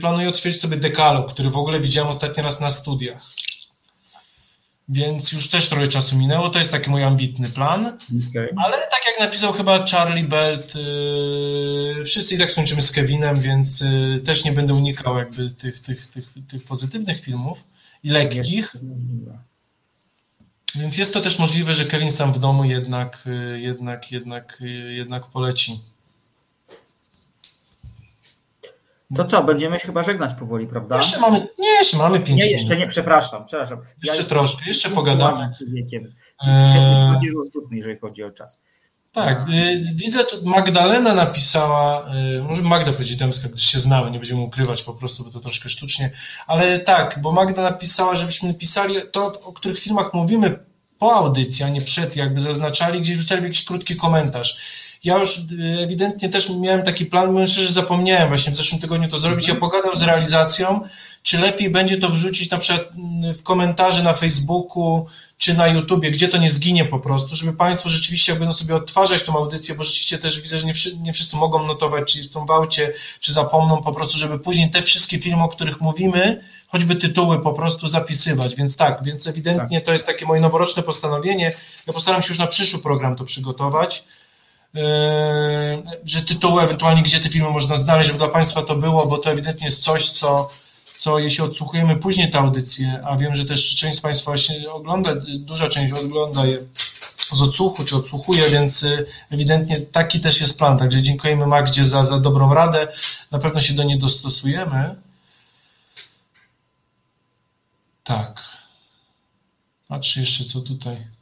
[0.00, 3.22] planuję odświeżyć sobie dekalog, który w ogóle widziałem ostatni raz na studiach.
[4.88, 7.98] Więc już też trochę czasu minęło, to jest taki mój ambitny plan.
[8.30, 8.48] Okay.
[8.56, 13.80] Ale tak jak napisał chyba Charlie Belt, yy, wszyscy i tak skończymy z Kevinem, więc
[13.80, 17.58] yy, też nie będę unikał jakby tych, tych, tych, tych pozytywnych filmów
[18.02, 18.76] i lekkich.
[20.74, 24.94] Więc jest to też możliwe, że Kevin sam w domu jednak, yy, jednak, jednak, yy,
[24.94, 25.80] jednak poleci.
[29.16, 30.96] To co, będziemy się chyba żegnać powoli, prawda?
[30.96, 33.78] Jeszcze mamy, nie, jeszcze mamy pięć Nie, jeszcze nie, przepraszam, przepraszam.
[34.04, 35.48] Jeszcze ja troszkę, jeszcze pogadamy.
[35.68, 36.14] Wiekiem.
[36.46, 37.18] Eee...
[37.70, 38.60] jeżeli chodzi o czas.
[39.14, 44.18] Tak, y, widzę, tu Magdalena napisała, y, może Magda powiedzieć damska, gdyż się znamy, nie
[44.18, 46.10] będziemy ukrywać po prostu, bo to troszkę sztucznie,
[46.46, 50.58] ale tak, bo Magda napisała, żebyśmy pisali to, o których filmach mówimy
[50.98, 54.58] po audycji, a nie przed, jakby zaznaczali, gdzieś wrzucali jakiś krótki komentarz
[55.04, 55.42] ja już y,
[55.80, 59.48] ewidentnie też miałem taki plan, mówiąc szczerze, zapomniałem właśnie w zeszłym tygodniu to zrobić.
[59.48, 60.80] Ja pogadam z realizacją,
[61.22, 62.88] czy lepiej będzie to wrzucić na przykład
[63.38, 65.06] w komentarze na Facebooku
[65.38, 69.22] czy na YouTubie, gdzie to nie zginie po prostu, żeby Państwo rzeczywiście będą sobie odtwarzać
[69.22, 72.46] tą audycję, bo rzeczywiście też widzę, że nie, wszyscy, nie wszyscy mogą notować, czy są
[72.46, 76.96] w aucie, czy zapomną po prostu, żeby później te wszystkie filmy, o których mówimy, choćby
[76.96, 78.56] tytuły po prostu zapisywać.
[78.56, 79.86] Więc tak, więc ewidentnie tak.
[79.86, 81.52] to jest takie moje noworoczne postanowienie.
[81.86, 84.04] Ja postaram się już na przyszły program to przygotować
[86.04, 89.30] że tytuły, ewentualnie gdzie te filmy można znaleźć, żeby dla Państwa to było, bo to
[89.30, 90.50] ewidentnie jest coś, co,
[90.98, 95.14] co jeśli odsłuchujemy później tę audycję, a wiem, że też część z Państwa właśnie ogląda,
[95.38, 96.58] duża część ogląda je
[97.32, 100.78] z odsłuchu, czy odsłuchuje, więc y, ewidentnie taki też jest plan.
[100.78, 102.88] Także dziękujemy Magdzie za, za dobrą radę.
[103.30, 104.94] Na pewno się do niej dostosujemy.
[108.04, 108.42] Tak.
[109.88, 111.13] Patrzę jeszcze, co tutaj.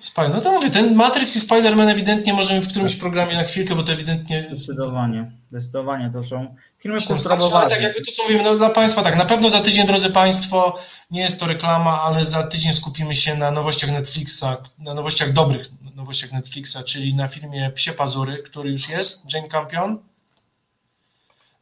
[0.00, 3.00] Spider, no to mówię, ten Matrix i Spider-Man ewidentnie możemy w którymś tak.
[3.00, 4.46] programie na chwilkę, bo to ewidentnie...
[4.52, 7.56] Zdecydowanie, zdecydowanie to są filmy kulturowe.
[7.56, 10.10] Ale tak jakby to co mówimy, no dla Państwa tak, na pewno za tydzień, drodzy
[10.10, 10.78] Państwo,
[11.10, 14.44] nie jest to reklama, ale za tydzień skupimy się na nowościach Netflixa,
[14.78, 19.98] na nowościach dobrych nowościach Netflixa, czyli na filmie Psie Pazury, który już jest, Jane Campion,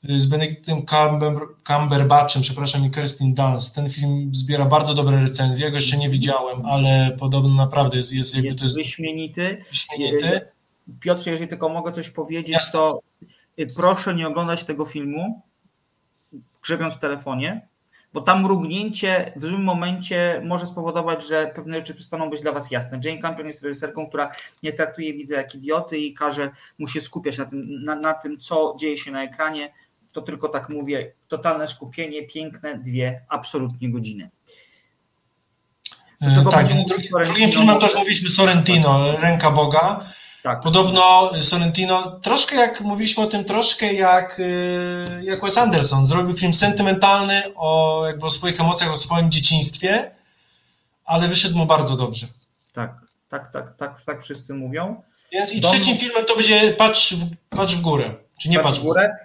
[0.08, 1.32] z Benedictem Cumber,
[1.66, 3.74] Cumberbatchem, przepraszam, i Kirsten Dunst.
[3.74, 8.12] Ten film zbiera bardzo dobre recenzje, ja go jeszcze nie widziałem, ale podobno naprawdę jest...
[8.12, 9.64] Jest, jakby jest, to jest wyśmienity.
[9.70, 10.40] wyśmienity.
[11.00, 12.72] Piotrze, jeżeli tylko mogę coś powiedzieć, Jasne.
[12.72, 13.00] to
[13.58, 15.42] y, proszę nie oglądać tego filmu
[16.62, 17.66] grzebiąc w telefonie,
[18.12, 22.70] bo tam mrugnięcie w złym momencie może spowodować, że pewne rzeczy przestaną być dla Was
[22.70, 23.00] jasne.
[23.04, 24.30] Jane Campion jest reżyserką, która
[24.62, 28.38] nie traktuje widza jak idioty i każe mu się skupiać na tym, na, na tym
[28.38, 29.72] co dzieje się na ekranie
[30.14, 34.30] to tylko tak mówię, totalne skupienie, piękne dwie absolutnie godziny.
[36.20, 36.68] E, tak,
[37.26, 40.06] drugim filmem też mówiliśmy Sorrentino, Ręka Boga.
[40.42, 40.60] Tak.
[40.60, 46.54] Podobno Sorrentino, troszkę jak mówiliśmy o tym, troszkę jak, e, jak Wes Anderson, zrobił film
[46.54, 50.10] sentymentalny o, jakby o swoich emocjach, o swoim dzieciństwie,
[51.04, 52.26] ale wyszedł mu bardzo dobrze.
[52.72, 52.94] Tak,
[53.28, 55.02] tak, tak, tak, tak wszyscy mówią.
[55.52, 58.82] I trzecim filmem to będzie Patrz w, patrz w górę, czy nie Patrz, patrz w
[58.82, 59.23] górę.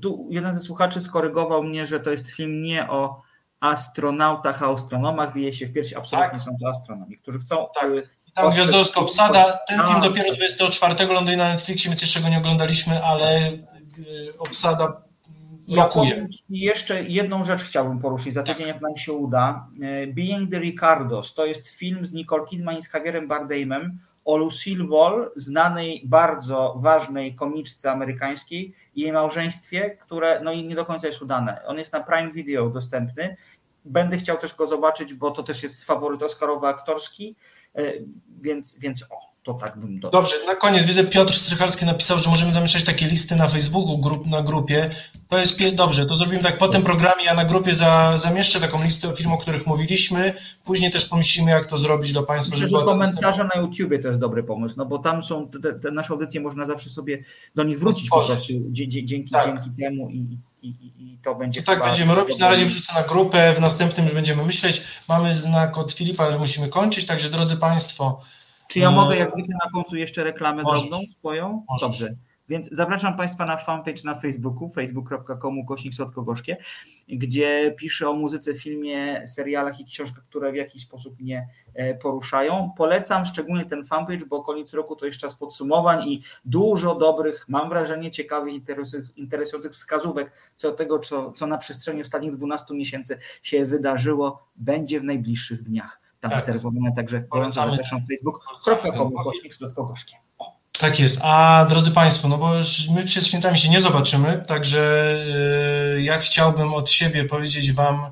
[0.00, 3.22] Tu jeden ze słuchaczy skorygował mnie, że to jest film nie o
[3.60, 5.34] astronautach, a astronomach.
[5.34, 6.42] Bije się w piersi, absolutnie tak.
[6.42, 7.66] są to astronomi, którzy chcą.
[7.80, 7.90] Tak.
[7.90, 9.58] Y, tam gwiazdorska obsada.
[9.68, 13.58] Ten film dopiero 24 ląduje na Netflixie, więc jeszcze go nie oglądaliśmy, ale y,
[14.38, 15.02] obsada
[15.68, 16.28] blokuje.
[16.50, 19.66] I jeszcze jedną rzecz chciałbym poruszyć za tydzień, jak nam się uda.
[20.04, 24.36] Y, Being the Ricardos to jest film z Nicole Kidman i z Javierem Bardemem o
[24.36, 30.84] Lucille Ball, znanej bardzo ważnej komiczce amerykańskiej i jej małżeństwie, które no i nie do
[30.84, 31.62] końca jest udane.
[31.66, 33.36] On jest na Prime Video dostępny.
[33.84, 37.36] Będę chciał też go zobaczyć, bo to też jest faworyt Oscarowy aktorski,
[37.74, 37.92] e,
[38.40, 40.22] więc, więc o, to tak bym dodał.
[40.22, 44.26] Dobrze, na koniec widzę Piotr Strychalski napisał, że możemy zamieszczać takie listy na Facebooku grup,
[44.26, 44.90] na grupie.
[45.32, 48.82] To jest dobrze, to zrobimy tak po tym programie, ja na grupie za, zamieszczę taką
[48.82, 50.34] listę firm, o których mówiliśmy.
[50.64, 52.56] Później też pomyślimy, jak to zrobić dla Państwa.
[52.56, 55.90] Myślę, że komentarze na YouTubie to jest dobry pomysł, no bo tam są te, te
[55.90, 57.24] nasze audycje, można zawsze sobie
[57.54, 59.46] do nich wrócić po prostu dzięki, tak.
[59.46, 60.68] dzięki temu i, i,
[60.98, 61.60] i, to będzie.
[61.62, 62.38] To tak będziemy robić.
[62.38, 64.82] Na razie wrzucę na grupę, w następnym już będziemy myśleć.
[65.08, 68.20] Mamy znak od Filipa, że musimy kończyć, także drodzy Państwo.
[68.68, 70.80] Czy ja mogę jak zwykle na końcu jeszcze reklamę Możesz.
[70.80, 71.64] drobną swoją?
[71.68, 71.80] Możesz.
[71.80, 72.14] Dobrze.
[72.52, 76.56] Więc zapraszam Państwa na fanpage na Facebooku, facebook.com kośnik słodkogorzkie,
[77.08, 82.70] gdzie piszę o muzyce, filmie, serialach i książkach, które w jakiś sposób mnie e, poruszają.
[82.76, 87.68] Polecam szczególnie ten fanpage, bo koniec roku to jest czas podsumowań i dużo dobrych, mam
[87.68, 88.54] wrażenie, ciekawych,
[89.16, 95.00] interesujących wskazówek co do tego, co, co na przestrzeni ostatnich 12 miesięcy się wydarzyło, będzie
[95.00, 96.42] w najbliższych dniach tam tak.
[96.42, 96.92] serwowane.
[96.96, 100.16] Także gorąco zapraszam facebook.com kośnik słodkogorzkie.
[100.82, 101.20] Tak jest.
[101.22, 102.52] A drodzy Państwo, no bo
[102.90, 105.14] my przed świętami się nie zobaczymy, także
[105.96, 108.06] yy, ja chciałbym od siebie powiedzieć Wam,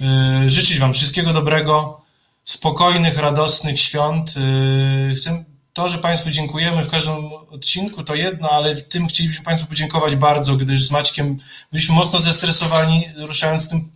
[0.00, 2.00] yy, życzyć Wam wszystkiego dobrego,
[2.44, 4.34] spokojnych, radosnych świąt.
[4.36, 9.44] Yy, chcę, to, że Państwu dziękujemy w każdym odcinku, to jedno, ale w tym chcielibyśmy
[9.44, 11.38] Państwu podziękować bardzo, gdyż z Maćkiem
[11.72, 13.90] byliśmy mocno zestresowani, ruszając tym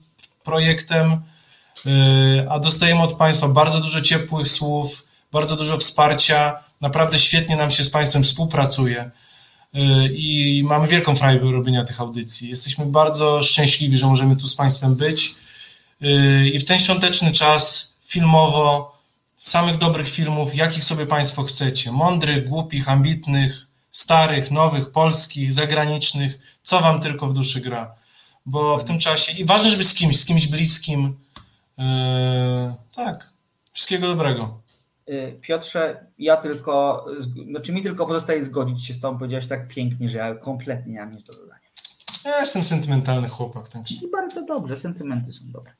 [0.44, 1.22] projektem,
[2.50, 7.84] a dostajemy od Państwa bardzo dużo ciepłych słów, bardzo dużo wsparcia Naprawdę świetnie nam się
[7.84, 9.10] z Państwem współpracuje
[9.74, 9.80] y,
[10.14, 12.48] i mamy wielką frajdę robienia tych audycji.
[12.48, 15.34] Jesteśmy bardzo szczęśliwi, że możemy tu z Państwem być
[16.02, 18.96] y, i w ten świąteczny czas filmowo
[19.38, 21.92] samych dobrych filmów, jakich sobie Państwo chcecie.
[21.92, 27.94] Mądrych, głupich, ambitnych, starych, nowych, polskich, zagranicznych, co Wam tylko w duszy gra.
[28.46, 31.18] Bo w tym czasie, i ważne, żeby z kimś, z kimś bliskim.
[31.78, 31.84] Yy,
[32.94, 33.32] tak,
[33.72, 34.61] wszystkiego dobrego.
[35.10, 37.06] Y, Piotrze, ja tylko,
[37.50, 41.00] znaczy mi tylko pozostaje zgodzić się z Tobą, powiedziałeś tak pięknie, że ja kompletnie nie
[41.00, 41.62] mam nic do dodania.
[42.24, 43.68] Ja jestem sentymentalny chłopak.
[43.68, 43.94] Także.
[43.94, 45.72] I bardzo dobrze, sentymenty są dobre.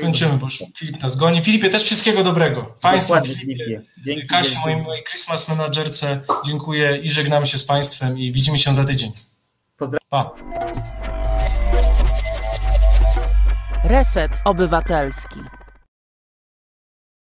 [0.00, 0.46] Kończymy, bo
[0.76, 1.44] Filip nas goni.
[1.44, 2.74] Filipie, też wszystkiego dobrego.
[2.82, 8.32] Państwu, Filipie, Dzięki Kasi, mojej, mojej Christmas menadżerce, dziękuję i żegnamy się z Państwem i
[8.32, 9.12] widzimy się za tydzień.
[9.76, 10.08] Pozdrawiam.
[10.10, 10.34] Pa.
[13.84, 15.40] Reset Obywatelski.